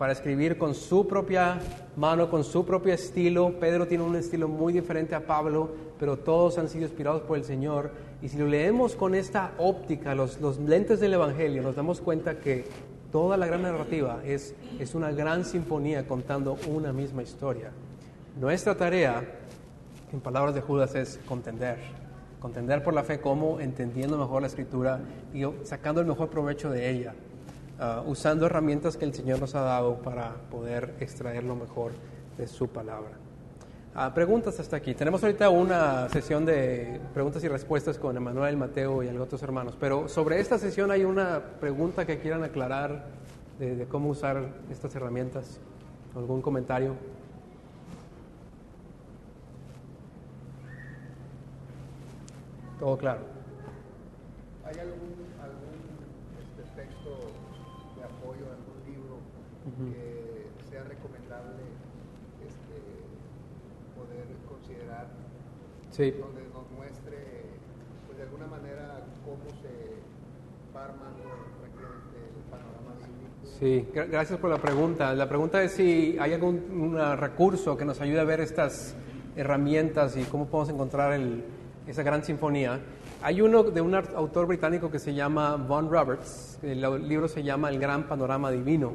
para 0.00 0.14
escribir 0.14 0.56
con 0.56 0.74
su 0.74 1.06
propia 1.06 1.58
mano, 1.94 2.30
con 2.30 2.42
su 2.42 2.64
propio 2.64 2.94
estilo. 2.94 3.60
Pedro 3.60 3.86
tiene 3.86 4.02
un 4.02 4.16
estilo 4.16 4.48
muy 4.48 4.72
diferente 4.72 5.14
a 5.14 5.26
Pablo, 5.26 5.68
pero 5.98 6.16
todos 6.16 6.56
han 6.56 6.70
sido 6.70 6.86
inspirados 6.86 7.20
por 7.20 7.36
el 7.36 7.44
Señor. 7.44 7.90
Y 8.22 8.30
si 8.30 8.38
lo 8.38 8.46
leemos 8.46 8.96
con 8.96 9.14
esta 9.14 9.52
óptica, 9.58 10.14
los, 10.14 10.40
lentes 10.58 11.00
del 11.00 11.12
Evangelio, 11.12 11.60
nos 11.60 11.76
damos 11.76 12.00
cuenta 12.00 12.38
que 12.38 12.64
toda 13.12 13.36
la 13.36 13.44
gran 13.44 13.60
narrativa 13.60 14.22
es, 14.24 14.54
es 14.78 14.94
una 14.94 15.12
gran 15.12 15.44
sinfonía 15.44 16.06
contando 16.06 16.56
una 16.66 16.94
misma 16.94 17.22
historia. 17.22 17.70
Nuestra 18.40 18.74
tarea, 18.78 19.22
en 20.14 20.20
palabras 20.20 20.54
de 20.54 20.62
Judas, 20.62 20.94
es 20.94 21.20
contender. 21.26 21.76
Contender 22.40 22.82
por 22.82 22.94
la 22.94 23.02
fe 23.02 23.20
como 23.20 23.60
entendiendo 23.60 24.16
mejor 24.16 24.40
la 24.40 24.48
escritura 24.48 24.98
y 25.34 25.44
sacando 25.64 26.00
el 26.00 26.06
mejor 26.06 26.30
provecho 26.30 26.70
de 26.70 26.88
ella, 26.88 27.14
ah, 27.80 28.04
usando 28.06 28.46
herramientas 28.46 28.96
que 28.96 29.04
el 29.04 29.14
Señor 29.14 29.40
nos 29.40 29.54
ha 29.54 29.62
dado 29.62 29.96
para 30.02 30.34
poder 30.50 30.94
extraer 31.00 31.42
lo 31.42 31.56
mejor 31.56 31.92
de 32.38 32.46
su 32.46 32.68
palabra. 32.68 33.10
Ah, 33.94 34.14
preguntas 34.14 34.60
hasta 34.60 34.76
aquí. 34.76 34.94
Tenemos 34.94 35.22
ahorita 35.24 35.50
una 35.50 36.08
sesión 36.10 36.44
de 36.44 37.00
preguntas 37.12 37.42
y 37.42 37.48
respuestas 37.48 37.98
con 37.98 38.16
Emanuel, 38.16 38.56
Mateo 38.56 39.02
y 39.02 39.08
otros 39.16 39.42
hermanos, 39.42 39.76
pero 39.80 40.08
sobre 40.08 40.38
esta 40.38 40.58
sesión 40.58 40.92
hay 40.92 41.04
una 41.04 41.42
pregunta 41.58 42.06
que 42.06 42.20
quieran 42.20 42.44
aclarar 42.44 43.06
de, 43.58 43.74
de 43.74 43.86
cómo 43.86 44.10
usar 44.10 44.48
estas 44.70 44.94
herramientas. 44.94 45.58
¿Algún 46.14 46.40
comentario? 46.42 46.94
Todo 52.80 52.96
claro. 52.96 53.20
¿Hay 54.64 54.72
algún, 54.80 55.12
algún 55.36 55.76
este, 56.40 56.62
texto 56.80 57.10
de 57.94 58.04
apoyo, 58.04 58.48
algún 58.48 58.80
libro 58.88 59.20
que 59.92 60.48
sea 60.70 60.84
recomendable 60.84 61.60
este, 62.40 62.80
poder 63.94 64.24
considerar, 64.48 65.08
Sí. 65.90 66.10
donde 66.12 66.42
nos 66.54 66.70
muestre 66.76 67.44
pues, 68.06 68.18
de 68.18 68.24
alguna 68.24 68.46
manera 68.46 69.02
cómo 69.24 69.38
se 69.60 70.74
va 70.74 70.84
armando 70.84 71.22
el 71.64 72.50
panorama? 72.50 72.94
Sí, 73.58 73.86
gra- 73.94 74.08
gracias 74.08 74.38
por 74.38 74.50
la 74.50 74.58
pregunta. 74.58 75.12
La 75.14 75.28
pregunta 75.28 75.62
es 75.62 75.72
si 75.72 76.16
hay 76.20 76.32
algún 76.34 76.96
ah, 76.98 77.16
recurso 77.16 77.76
que 77.76 77.84
nos 77.84 78.00
ayude 78.00 78.20
a 78.20 78.24
ver 78.24 78.40
estas 78.40 78.94
herramientas 79.36 80.16
y 80.16 80.24
cómo 80.24 80.46
podemos 80.46 80.72
encontrar 80.72 81.12
el- 81.12 81.44
esa 81.86 82.02
gran 82.02 82.22
sinfonía. 82.24 82.80
Hay 83.22 83.40
uno 83.42 83.62
de 83.64 83.80
un 83.80 83.94
autor 83.94 84.46
británico 84.46 84.90
que 84.90 84.98
se 84.98 85.12
llama 85.12 85.56
Von 85.56 85.90
Roberts. 85.90 86.58
El, 86.62 86.80
libro 87.08 87.26
se 87.28 87.42
llama 87.42 87.68
El 87.68 87.78
Gran 87.80 88.04
Panorama 88.04 88.50
Divino. 88.50 88.92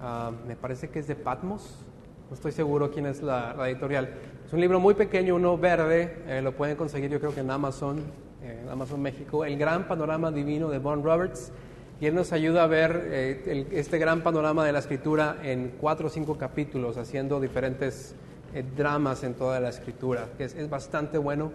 Ah, 0.00 0.30
me 0.46 0.54
parece 0.56 0.88
que 0.90 1.00
es 1.00 1.06
de 1.08 1.16
Patmos. 1.16 1.84
No 2.30 2.34
estoy 2.34 2.52
seguro 2.52 2.90
quién 2.90 3.06
es 3.06 3.22
la, 3.22 3.52
la 3.54 3.68
editorial. 3.68 4.08
Es 4.44 4.52
un 4.52 4.60
libro 4.60 4.80
muy 4.80 4.94
pequeño, 4.94 5.36
uno 5.36 5.56
verde. 5.56 6.18
eh, 6.26 6.42
lo 6.42 6.52
pueden 6.52 6.76
conseguir 6.76 7.10
yo 7.10 7.18
creo 7.18 7.34
que 7.34 7.40
en 7.40 7.50
Amazon, 7.50 7.98
eh, 8.42 8.60
en 8.62 8.68
Amazon 8.68 9.00
México. 9.00 9.44
El 9.44 9.58
Gran 9.58 9.88
Panorama 9.88 10.30
Divino 10.30 10.68
de 10.68 10.78
Von 10.78 11.02
Roberts. 11.02 11.52
Y 12.00 12.06
él 12.06 12.14
nos 12.14 12.32
ayuda 12.32 12.64
a 12.64 12.66
ver 12.66 13.02
eh, 13.06 13.66
este 13.72 13.98
gran 13.98 14.22
panorama 14.22 14.64
de 14.66 14.72
la 14.72 14.80
escritura 14.80 15.38
en 15.42 15.74
cuatro 15.80 16.08
o 16.08 16.10
cinco 16.10 16.36
capítulos, 16.36 16.98
haciendo 16.98 17.40
diferentes 17.40 18.16
eh, 18.52 18.64
dramas 18.76 19.22
en 19.22 19.34
toda 19.34 19.60
la 19.60 19.68
escritura, 19.68 20.26
que 20.36 20.44
es, 20.44 20.68
bastante 20.68 21.18
bueno. 21.18 21.52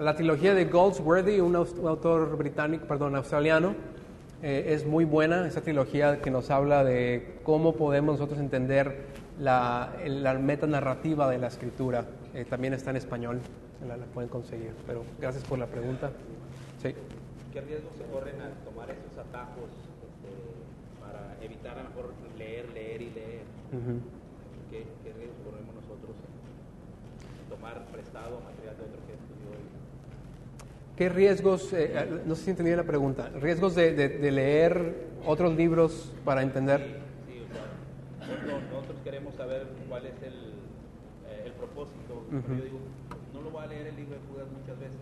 La 0.00 0.16
trilogía 0.16 0.54
de 0.54 0.64
Goldsworthy, 0.64 1.40
un, 1.40 1.54
autor 1.54 2.36
británico, 2.38 2.86
perdón, 2.86 3.16
australiano, 3.16 3.74
eh, 4.42 4.64
es 4.68 4.86
muy 4.86 5.04
buena, 5.04 5.46
esa 5.46 5.60
trilogía 5.60 6.20
que 6.20 6.30
nos 6.30 6.50
habla 6.50 6.84
de 6.84 7.38
cómo 7.42 7.74
podemos 7.74 8.18
nosotros 8.18 8.40
entender 8.40 9.08
la, 9.38 9.92
la 10.06 10.34
metanarrativa 10.34 11.30
de 11.30 11.38
la 11.38 11.48
escritura. 11.48 12.06
Eh, 12.34 12.44
también 12.48 12.72
está 12.74 12.90
en 12.90 12.96
español, 12.96 13.40
la, 13.86 13.96
la 13.96 14.06
pueden 14.06 14.30
conseguir. 14.30 14.72
Pero 14.86 15.04
gracias 15.20 15.44
por 15.44 15.58
la 15.58 15.66
pregunta. 15.66 16.10
Sí. 16.82 16.94
¿Qué 17.52 17.60
riesgos 17.60 17.92
se 17.96 18.04
corren 18.04 18.40
al 18.40 18.52
tomar 18.64 18.90
esos 18.90 19.12
atajos 19.18 19.68
este, 19.68 20.32
para 21.00 21.36
evitar 21.42 21.78
a 21.78 21.82
lo 21.82 21.88
mejor 21.90 22.12
leer, 22.38 22.68
leer 22.72 23.02
y 23.02 23.10
leer? 23.10 23.42
Ujú. 23.72 24.00
¿Qué, 24.70 24.86
qué 25.04 25.12
riesgos 25.12 25.36
corremos 25.44 25.74
nosotros 25.74 26.16
en 27.44 27.50
tomar 27.54 27.84
prestado 27.92 28.40
material 28.40 28.76
de 28.78 28.82
otro 28.84 29.00
que 29.06 29.12
estudió? 29.12 29.52
¿Qué 30.96 31.08
riesgos, 31.10 31.72
eh, 31.74 31.92
eh, 31.94 32.20
no 32.24 32.34
sé 32.34 32.44
si 32.44 32.50
entendí 32.50 32.74
la 32.74 32.84
pregunta, 32.84 33.28
riesgos 33.40 33.74
de, 33.74 33.92
de- 33.92 34.08
de 34.08 34.30
leer 34.30 34.94
otros 35.26 35.54
libros 35.54 36.10
para 36.24 36.42
entender? 36.42 36.80
Sí, 37.28 37.42
o 37.44 37.52
sea, 37.52 38.26
nosotros, 38.34 38.62
nosotros 38.72 38.96
queremos 39.04 39.34
saber 39.34 39.66
cuál 39.88 40.06
es 40.06 40.14
el, 40.22 40.51
Pero 41.74 42.58
yo 42.58 42.64
digo, 42.64 42.78
no 43.34 43.40
lo 43.42 43.50
voy 43.50 43.64
a 43.64 43.66
leer 43.66 43.86
el 43.88 43.96
libro 43.96 44.14
de 44.14 44.20
Judas 44.32 44.46
muchas 44.58 44.78
veces. 44.78 44.98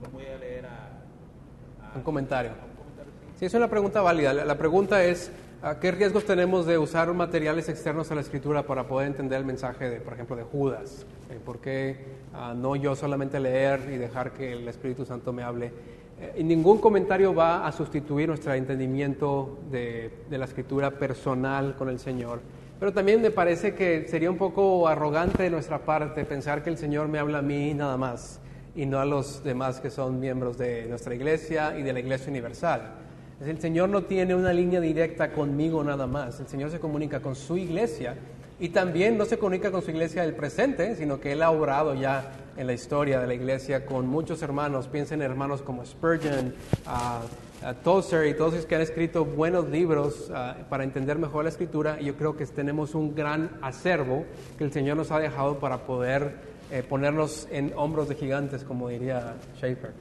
Mejor 0.00 0.12
voy 0.12 0.26
a 0.26 0.38
leer 0.38 0.66
a, 0.66 1.92
a- 1.92 1.96
Un 1.96 2.02
comentario. 2.02 2.50
a 2.50 2.54
un 2.64 2.76
comentario, 2.76 3.12
sí. 3.20 3.38
Sí, 3.38 3.44
es 3.46 3.54
una 3.54 3.68
pregunta 3.68 4.00
válida. 4.02 4.32
La, 4.32 4.44
la 4.44 4.58
pregunta 4.58 5.02
es, 5.04 5.30
¿a 5.62 5.78
¿qué 5.80 5.90
riesgos 5.92 6.24
tenemos 6.24 6.66
de 6.66 6.78
usar 6.78 7.12
materiales 7.14 7.68
externos 7.68 8.10
a 8.10 8.14
la 8.14 8.20
escritura 8.20 8.64
para 8.64 8.86
poder 8.86 9.08
entender 9.08 9.38
el 9.38 9.44
mensaje, 9.46 9.88
de, 9.90 10.00
por 10.00 10.12
ejemplo, 10.14 10.36
de 10.36 10.42
Judas? 10.44 11.06
Eh, 11.30 11.38
¿Por 11.44 11.58
qué 11.58 11.96
ah, 12.34 12.54
no 12.56 12.76
yo 12.76 12.94
solamente 12.94 13.40
leer 13.40 13.88
y 13.92 13.96
dejar 13.96 14.32
que 14.32 14.52
el 14.52 14.66
Espíritu 14.68 15.04
Santo 15.04 15.32
me 15.32 15.42
hable? 15.42 15.72
Eh, 16.20 16.34
y 16.38 16.44
ningún 16.44 16.78
comentario 16.78 17.34
va 17.34 17.66
a 17.66 17.72
sustituir 17.72 18.28
nuestro 18.28 18.52
entendimiento 18.54 19.58
de, 19.70 20.12
de 20.30 20.38
la 20.38 20.44
escritura 20.44 20.92
personal 20.92 21.74
con 21.76 21.88
el 21.88 21.98
Señor. 21.98 22.40
Pero 22.84 22.92
también 22.92 23.22
me 23.22 23.30
parece 23.30 23.72
que 23.74 24.06
sería 24.08 24.30
un 24.30 24.36
poco 24.36 24.86
arrogante 24.86 25.44
de 25.44 25.48
nuestra 25.48 25.78
parte 25.78 26.26
pensar 26.26 26.62
que 26.62 26.68
el 26.68 26.76
Señor 26.76 27.08
me 27.08 27.18
habla 27.18 27.38
a 27.38 27.40
mí 27.40 27.72
nada 27.72 27.96
más 27.96 28.40
y 28.76 28.84
no 28.84 29.00
a 29.00 29.06
los 29.06 29.42
demás 29.42 29.80
que 29.80 29.88
son 29.88 30.20
miembros 30.20 30.58
de 30.58 30.84
nuestra 30.84 31.14
iglesia 31.14 31.78
y 31.78 31.82
de 31.82 31.94
la 31.94 32.00
iglesia 32.00 32.28
universal. 32.28 32.92
El 33.40 33.58
Señor 33.58 33.88
no 33.88 34.02
tiene 34.02 34.34
una 34.34 34.52
línea 34.52 34.82
directa 34.82 35.32
conmigo 35.32 35.82
nada 35.82 36.06
más. 36.06 36.40
El 36.40 36.46
Señor 36.46 36.70
se 36.70 36.78
comunica 36.78 37.20
con 37.20 37.36
su 37.36 37.56
iglesia 37.56 38.16
y 38.60 38.68
también 38.68 39.16
no 39.16 39.24
se 39.24 39.38
comunica 39.38 39.70
con 39.70 39.80
su 39.80 39.90
iglesia 39.90 40.20
del 40.20 40.34
presente, 40.34 40.94
sino 40.94 41.20
que 41.20 41.32
Él 41.32 41.42
ha 41.42 41.50
obrado 41.52 41.94
ya 41.94 42.32
en 42.58 42.66
la 42.66 42.74
historia 42.74 43.18
de 43.18 43.26
la 43.26 43.32
iglesia 43.32 43.86
con 43.86 44.06
muchos 44.06 44.42
hermanos. 44.42 44.88
Piensen 44.88 45.22
en 45.22 45.30
hermanos 45.30 45.62
como 45.62 45.86
Spurgeon, 45.86 46.54
ah, 46.84 47.22
ah, 47.62 47.74
Tozer 47.74 48.26
y 48.26 48.34
todos 48.34 48.54
esos 48.54 48.66
que 48.66 48.74
han 48.74 48.80
escrito 48.80 49.24
buenos 49.24 49.68
libros 49.68 50.30
ah, 50.34 50.56
para 50.68 50.84
entender 50.84 51.18
mejor 51.18 51.44
la 51.44 51.50
escritura. 51.50 51.98
Y 52.00 52.06
yo 52.06 52.16
creo 52.16 52.36
que 52.36 52.46
tenemos 52.46 52.94
un 52.94 53.14
gran 53.14 53.50
acervo 53.62 54.24
que 54.58 54.64
el 54.64 54.72
Señor 54.72 54.96
nos 54.96 55.10
ha 55.10 55.18
dejado 55.18 55.58
para 55.58 55.86
poder 55.86 56.54
eh, 56.70 56.82
ponernos 56.82 57.46
en 57.50 57.72
hombros 57.76 58.08
de 58.08 58.14
gigantes, 58.14 58.64
como 58.64 58.88
diría 58.88 59.34
Schaeffer. 59.58 59.92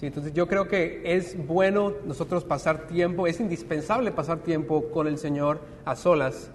Sí, 0.00 0.06
entonces 0.06 0.32
yo 0.32 0.48
creo 0.48 0.66
que 0.66 1.02
es 1.04 1.46
bueno 1.46 1.92
nosotros 2.04 2.44
pasar 2.44 2.88
tiempo, 2.88 3.26
es 3.26 3.38
indispensable 3.38 4.10
pasar 4.10 4.38
tiempo 4.40 4.90
con 4.90 5.06
el 5.06 5.18
Señor 5.18 5.60
a 5.84 5.94
solas, 5.94 6.50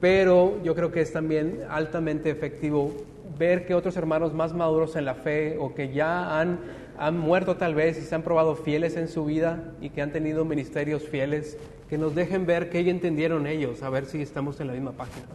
pero 0.00 0.62
yo 0.62 0.74
creo 0.74 0.92
que 0.92 1.00
es 1.00 1.12
también 1.12 1.64
altamente 1.68 2.30
efectivo 2.30 2.92
ver 3.40 3.64
que 3.64 3.74
otros 3.74 3.96
hermanos 3.96 4.34
más 4.34 4.52
maduros 4.52 4.96
en 4.96 5.06
la 5.06 5.14
fe 5.14 5.56
o 5.58 5.74
que 5.74 5.94
ya 5.94 6.38
han, 6.38 6.58
han 6.98 7.18
muerto 7.18 7.56
tal 7.56 7.74
vez 7.74 7.96
y 7.96 8.02
se 8.02 8.14
han 8.14 8.22
probado 8.22 8.54
fieles 8.54 8.96
en 8.96 9.08
su 9.08 9.24
vida 9.24 9.72
y 9.80 9.88
que 9.88 10.02
han 10.02 10.12
tenido 10.12 10.44
ministerios 10.44 11.08
fieles, 11.08 11.56
que 11.88 11.96
nos 11.96 12.14
dejen 12.14 12.44
ver 12.44 12.68
qué 12.68 12.80
entendieron 12.88 13.46
ellos, 13.46 13.82
a 13.82 13.88
ver 13.88 14.04
si 14.04 14.20
estamos 14.20 14.60
en 14.60 14.66
la 14.66 14.74
misma 14.74 14.92
página. 14.92 15.26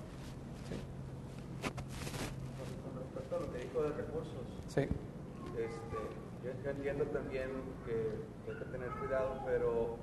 Sí. 4.67 4.81
este, 4.81 5.97
yo, 6.43 6.69
entiendo 6.69 7.05
también 7.05 7.49
que, 7.85 8.51
hay 8.51 8.59
que 8.59 8.65
tener 8.65 8.89
cuidado, 8.99 9.41
pero 9.45 9.95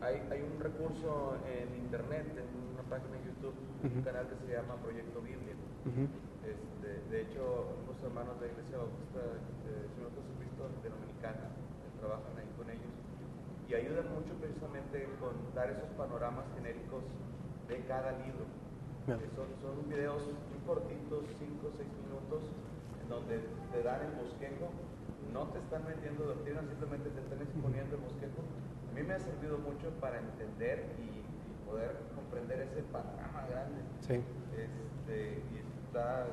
hay, 0.00 0.16
hay 0.32 0.40
un 0.42 0.58
recurso 0.60 1.36
en 1.46 1.84
internet, 1.84 2.24
en 2.34 2.74
una 2.74 2.82
página 2.88 3.12
de 3.18 3.28
YouTube, 3.28 3.54
un 3.84 3.90
Ujú. 3.92 4.02
canal 4.02 4.26
que 4.26 4.46
se 4.46 4.56
llama 4.56 4.74
Proyecto 4.82 5.20
Biblia. 5.20 5.54
Ujú. 5.84 6.08
Este, 6.44 6.88
de 7.10 7.18
hecho, 7.22 7.74
unos 7.84 7.98
hermanos 8.02 8.38
de 8.40 8.46
la 8.46 8.52
Iglesia 8.52 8.78
Bautista 8.78 9.18
del 9.20 9.86
Señor 9.94 10.10
Jesucristo 10.14 10.62
de 10.82 10.88
Dominicana 10.88 11.50
trabajan 11.98 12.34
ahí 12.38 12.48
con 12.56 12.70
ellos 12.70 12.94
y 13.68 13.74
ayudan 13.74 14.06
mucho 14.14 14.32
precisamente 14.40 15.04
con 15.20 15.34
dar 15.54 15.68
esos 15.70 15.90
panoramas 15.98 16.46
genéricos 16.54 17.04
de 17.68 17.76
cada 17.84 18.12
libro. 18.22 18.46
Ya. 19.06 19.16
Eh, 19.18 19.28
Son, 19.34 19.48
son 19.60 19.76
videos 19.88 20.22
muy 20.24 20.60
cortitos, 20.64 21.24
5 21.38 21.68
o 21.68 21.72
6 21.74 21.84
minutos, 22.06 22.42
en 23.02 23.08
donde 23.08 23.40
te 23.72 23.82
dan 23.82 24.00
el 24.08 24.12
bosquejo, 24.16 24.68
no 25.32 25.48
te 25.52 25.58
están 25.58 25.84
vendiendo 25.84 26.24
doctrina, 26.24 26.60
simplemente 26.64 27.10
te 27.10 27.20
están 27.20 27.40
exponiendo 27.42 27.96
el 27.96 28.02
bosquejo. 28.08 28.40
A 28.40 28.92
mí 28.96 29.02
me 29.02 29.14
ha 29.14 29.20
servido 29.20 29.58
mucho 29.58 29.90
para 30.00 30.18
entender 30.18 30.88
y, 30.96 31.20
y 31.20 31.52
poder 31.68 31.92
comprender 32.16 32.60
ese 32.64 32.80
panorama 32.88 33.44
grande. 33.48 33.80
Sí. 34.00 34.16
Este, 34.56 35.44
y 35.44 35.60
está. 35.98 36.26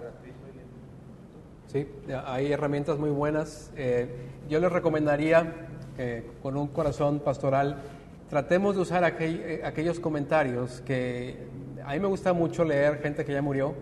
Sí, 1.67 1.87
hay 2.25 2.51
herramientas 2.51 2.97
muy 2.97 3.09
buenas. 3.09 3.71
Eh, 3.75 4.07
yo 4.47 4.59
les 4.59 4.71
recomendaría, 4.71 5.67
eh, 5.97 6.23
con 6.41 6.55
un 6.57 6.67
corazón 6.67 7.19
pastoral, 7.19 7.77
tratemos 8.29 8.75
de 8.75 8.81
usar 8.81 9.03
aquel- 9.03 9.41
eh, 9.43 9.61
aquellos 9.63 9.99
comentarios 9.99 10.81
que 10.81 11.37
a 11.83 11.93
mí 11.93 11.99
me 11.99 12.07
gusta 12.07 12.33
mucho 12.33 12.63
leer 12.63 12.99
gente 13.01 13.25
que 13.25 13.33
ya 13.33 13.41
murió, 13.41 13.73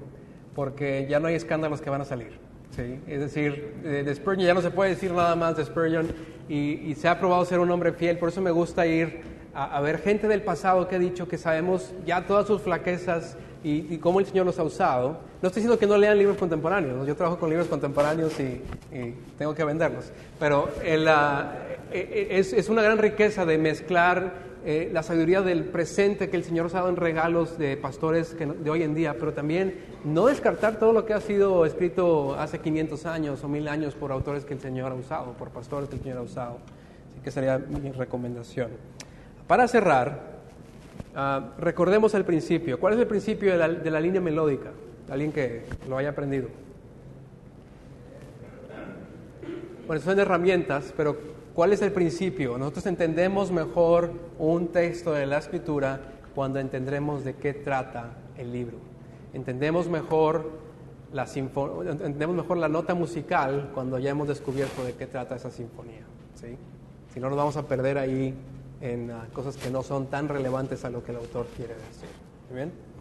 porque 0.56 1.06
ya 1.10 1.20
no 1.20 1.28
hay 1.28 1.36
escándalos 1.36 1.82
que 1.82 1.90
van 1.90 2.02
a 2.02 2.06
salir. 2.06 2.40
¿sí? 2.72 3.00
Es 3.08 3.20
decir, 3.20 3.76
de, 3.84 4.04
de 4.04 4.16
Spurgeon 4.16 4.48
ya 4.48 4.54
no 4.54 4.62
se 4.62 4.72
puede 4.72 4.92
decir 4.92 5.12
nada 5.12 5.36
más 5.36 5.56
de 5.56 5.66
Spurgeon 5.66 6.08
y, 6.50 6.96
se 6.96 7.08
ha 7.08 7.20
probado 7.20 7.46
ser 7.46 7.60
un 7.60 7.70
hombre 7.72 7.94
fiel, 7.94 8.18
por 8.18 8.30
eso 8.30 8.42
me 8.42 8.52
gusta 8.52 8.86
ir 8.88 9.22
a, 9.54 9.78
a 9.78 9.82
ver 9.82 10.00
gente 10.00 10.28
del 10.28 10.42
pasado 10.42 10.88
que 10.88 10.96
ha 10.96 11.00
dicho 11.00 11.28
que 11.28 11.38
sabemos 11.38 11.94
ya 12.06 12.26
todas 12.26 12.48
sus 12.48 12.62
flaquezas 12.62 13.38
y, 13.64 13.94
y 13.94 13.98
cómo 14.00 14.20
el 14.20 14.26
Señor 14.26 14.46
los 14.48 14.58
ha 14.60 14.64
usado. 14.64 15.20
No 15.44 15.48
estoy 15.48 15.60
diciendo 15.62 15.78
que 15.78 15.88
no 15.88 15.98
lean 15.98 16.18
libros 16.18 16.38
contemporáneos, 16.38 16.96
¿no? 16.96 17.06
yo 17.06 17.18
trabajo 17.18 17.38
con 17.38 17.50
libros 17.50 17.68
contemporáneos 17.68 18.40
y, 18.40 18.62
y 18.96 19.14
tengo 19.38 19.54
que 19.54 19.66
venderlos, 19.66 20.10
pero 20.40 20.70
el, 20.82 21.06
ah, 21.10 21.52
eh, 21.92 22.28
eh, 22.32 22.40
es, 22.40 22.54
es 22.54 22.70
una 22.70 22.82
gran 22.82 22.98
riqueza 22.98 23.46
de 23.46 23.58
mezclar 23.58 24.36
eh, 24.66 24.90
la 24.94 25.04
sabiduría 25.04 25.42
del 25.42 25.66
presente 25.66 26.30
que 26.30 26.38
el 26.38 26.46
Señor 26.46 26.64
nos 26.64 26.76
ha 26.76 26.78
dado 26.78 26.90
en 26.92 26.96
regalos 26.96 27.58
de 27.58 27.76
pastores 27.76 28.34
que 28.36 28.46
no- 28.46 28.54
de 28.54 28.70
hoy 28.70 28.84
en 28.84 28.96
día, 28.96 29.18
pero 29.20 29.34
también 29.34 29.82
no 30.06 30.28
descartar 30.28 30.80
todo 30.80 30.94
lo 30.94 31.06
que 31.06 31.14
ha 31.14 31.20
sido 31.20 31.66
escrito 31.66 32.36
hace 32.36 32.60
500 32.60 33.06
años 33.06 33.44
o 33.44 33.50
1000 33.50 33.68
años 33.68 33.96
por 33.96 34.14
autores 34.14 34.46
que 34.46 34.54
el 34.54 34.62
Señor 34.62 34.94
ha 34.94 34.96
usado, 34.96 35.34
por 35.34 35.50
pastores 35.50 35.90
que 35.90 35.96
el 35.98 36.02
Señor 36.04 36.20
ha 36.20 36.22
usado. 36.22 36.60
Así 37.12 37.20
que 37.22 37.32
sería 37.32 37.58
mi 37.58 37.92
recomendación. 37.92 38.70
Para 39.46 39.68
cerrar, 39.68 40.22
ah, 41.14 41.50
recordemos 41.60 42.14
el 42.14 42.24
principio. 42.24 42.80
¿Cuál 42.80 42.94
es 42.94 43.00
el 43.02 43.08
principio 43.08 43.52
de 43.52 43.58
la, 43.58 43.68
de 43.68 43.92
la 43.92 44.00
línea 44.00 44.22
melódica? 44.22 44.70
Alguien 45.10 45.32
que 45.32 45.64
lo 45.88 45.98
haya 45.98 46.10
aprendido. 46.10 46.48
Bueno, 49.86 50.02
son 50.02 50.18
herramientas, 50.20 50.94
pero 50.96 51.18
¿cuál 51.54 51.74
es 51.74 51.82
el 51.82 51.92
principio? 51.92 52.58
Nosotros 52.58 52.86
entendemos 52.86 53.52
mejor 53.52 54.12
un 54.40 54.70
texto 54.70 55.12
de 55.12 55.26
la 55.26 55.40
escritura 55.40 56.00
cuando 56.34 56.60
entendemos 56.60 57.26
de 57.26 57.36
qué 57.36 57.54
trata 57.54 58.12
el 58.38 58.52
libro. 58.52 58.78
Entendemos 59.34 59.90
mejor 59.90 60.50
la, 61.12 61.26
entendemos 61.26 62.36
mejor 62.36 62.58
la 62.58 62.70
nota 62.70 62.94
musical 62.94 63.72
cuando 63.74 64.00
ya 64.00 64.12
hemos 64.12 64.28
descubierto 64.28 64.84
de 64.84 64.94
qué 64.94 65.06
trata 65.06 65.36
esa 65.36 65.52
sinfonía. 65.52 66.06
¿sí? 66.36 66.58
Si 67.14 67.20
no, 67.20 67.28
nos 67.30 67.38
vamos 67.38 67.58
a 67.58 67.68
perder 67.68 67.98
ahí 67.98 68.34
en 68.82 69.12
ah, 69.12 69.28
cosas 69.34 69.58
que 69.58 69.70
no 69.70 69.84
son 69.84 70.08
tan 70.08 70.28
relevantes 70.28 70.86
a 70.86 70.90
lo 70.90 71.04
que 71.04 71.12
el 71.12 71.18
autor 71.18 71.46
quiere 71.56 71.74
decir. 71.74 72.10
¿Muy 72.50 72.58
bien? 72.58 72.93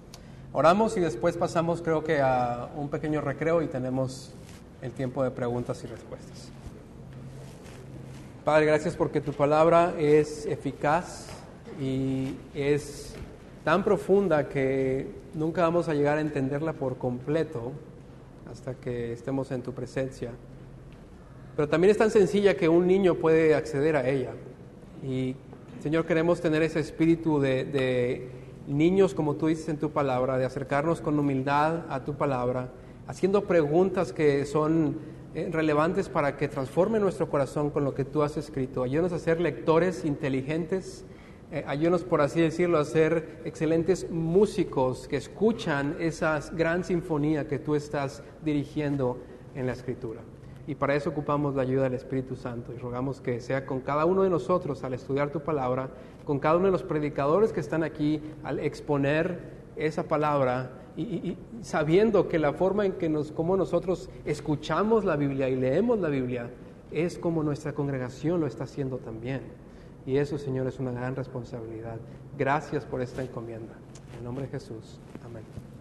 Oramos 0.55 0.99
y 0.99 1.01
después 1.01 1.39
pasamos 1.39 1.81
creo 1.81 2.05
que 2.05 2.21
a 2.21 2.69
un 2.77 2.91
pequeño 2.91 3.23
recreo 3.23 3.63
y 3.63 3.69
tenemos 3.69 4.35
el 4.83 4.93
tiempo 4.93 5.25
de 5.25 5.31
preguntas 5.31 5.83
y 5.83 5.87
respuestas. 5.87 6.51
Padre, 8.45 8.67
gracias 8.67 8.95
porque 8.95 9.23
tu 9.23 9.33
palabra 9.33 9.95
es 9.99 10.45
eficaz 10.45 11.29
y 11.81 12.35
es 12.55 13.15
tan 13.65 13.83
profunda 13.83 14.51
que 14.51 15.09
nunca 15.33 15.63
vamos 15.63 15.89
a 15.89 15.95
llegar 15.95 16.19
a 16.19 16.21
entenderla 16.21 16.75
por 16.75 16.99
completo 16.99 17.73
hasta 18.51 18.75
que 18.75 19.15
estemos 19.15 19.51
en 19.53 19.63
tu 19.63 19.73
presencia. 19.73 20.33
Pero 21.57 21.67
también 21.67 21.93
es 21.93 21.97
tan 21.97 22.11
sencilla 22.11 22.59
que 22.59 22.69
un 22.69 22.87
niño 22.87 23.15
puede 23.15 23.55
acceder 23.55 23.97
a 23.97 24.07
ella. 24.07 24.33
Y 25.03 25.35
Señor, 25.83 26.05
queremos 26.05 26.43
tener 26.43 26.63
ese 26.63 26.81
espíritu 26.81 27.41
de, 27.41 27.65
de 27.65 28.42
niños, 28.67 29.15
como 29.15 29.37
tú 29.37 29.47
dices 29.47 29.69
en 29.69 29.79
tu 29.79 29.91
palabra, 29.91 30.39
de 30.39 30.45
acercarnos 30.45 31.01
con 31.01 31.19
humildad 31.19 31.85
a 31.89 32.05
tu 32.05 32.15
palabra, 32.15 32.73
haciendo 33.07 33.45
preguntas 33.45 34.13
que 34.13 34.45
son 34.45 34.99
eh, 35.35 35.49
relevantes 35.51 36.09
para 36.09 36.37
que 36.37 36.49
transforme 36.49 37.01
nuestro 37.01 37.31
corazón 37.31 37.71
con 37.71 37.85
lo 37.85 37.95
que 37.95 38.05
tú 38.05 38.23
has 38.23 38.37
escrito. 38.37 38.83
Ayúdanos 38.83 39.13
a 39.13 39.19
ser 39.19 39.41
lectores 39.41 40.05
inteligentes, 40.05 41.05
eh, 41.51 41.65
ayúdanos, 41.67 42.05
por 42.05 42.21
así 42.21 42.41
decirlo, 42.41 42.79
a 42.79 42.85
ser 42.85 43.41
excelentes 43.45 44.11
músicos 44.11 45.09
que 45.09 45.17
escuchan 45.17 45.97
esa 45.99 46.39
gran 46.53 46.85
sinfonía 46.85 47.49
que 47.49 47.59
tú 47.59 47.75
estás 47.75 48.23
dirigiendo 48.45 49.19
en 49.55 49.67
la 49.67 49.73
escritura. 49.73 50.21
Y 50.67 50.77
para 50.77 50.95
eso 50.95 51.11
ocupamos 51.11 51.55
la 51.55 51.63
ayuda 51.63 51.85
del 51.85 51.95
Espíritu 51.95 52.37
Santo 52.37 52.73
y 52.73 52.79
rogamos 52.79 53.21
que 53.21 53.41
sea 53.41 53.67
con 53.67 53.81
cada 53.81 54.05
uno 54.05 54.23
de 54.23 54.31
nosotros 54.31 54.85
al 54.85 54.95
estudiar 54.95 55.31
tu 55.31 55.41
palabra, 55.41 55.91
con 56.25 56.39
cada 56.39 56.57
uno 56.57 56.67
de 56.67 56.73
los 56.73 56.83
predicadores 56.83 57.53
que 57.53 57.61
están 57.61 57.83
aquí 57.83 58.21
al 58.45 58.59
exponer 58.59 59.63
esa 59.77 60.05
palabra 60.05 60.71
y, 60.97 61.37
sabiendo 61.63 62.29
que 62.29 62.39
la 62.39 62.53
forma 62.53 62.85
en 62.85 62.93
que 62.93 63.09
nos, 63.09 63.33
como 63.33 63.57
nosotros 63.57 64.11
escuchamos 64.25 65.05
la 65.05 65.17
Biblia 65.17 65.49
y 65.49 65.57
leemos 65.57 65.99
la 65.99 66.09
Biblia 66.09 66.51
es 66.91 67.19
como 67.19 67.43
nuestra 67.43 67.73
congregación 67.73 68.41
lo 68.41 68.47
está 68.47 68.65
haciendo 68.65 68.99
también. 68.99 69.41
Y 70.05 70.17
eso, 70.17 70.37
Señor, 70.37 70.67
es 70.67 70.79
una 70.79 70.93
gran 70.93 71.17
responsabilidad. 71.17 71.97
Gracias 72.37 72.85
por 72.85 73.01
esta 73.01 73.23
encomienda. 73.23 73.75
En 74.19 74.25
nombre 74.25 74.45
de 74.45 74.51
Jesús. 74.51 74.99
Amén. 75.25 75.72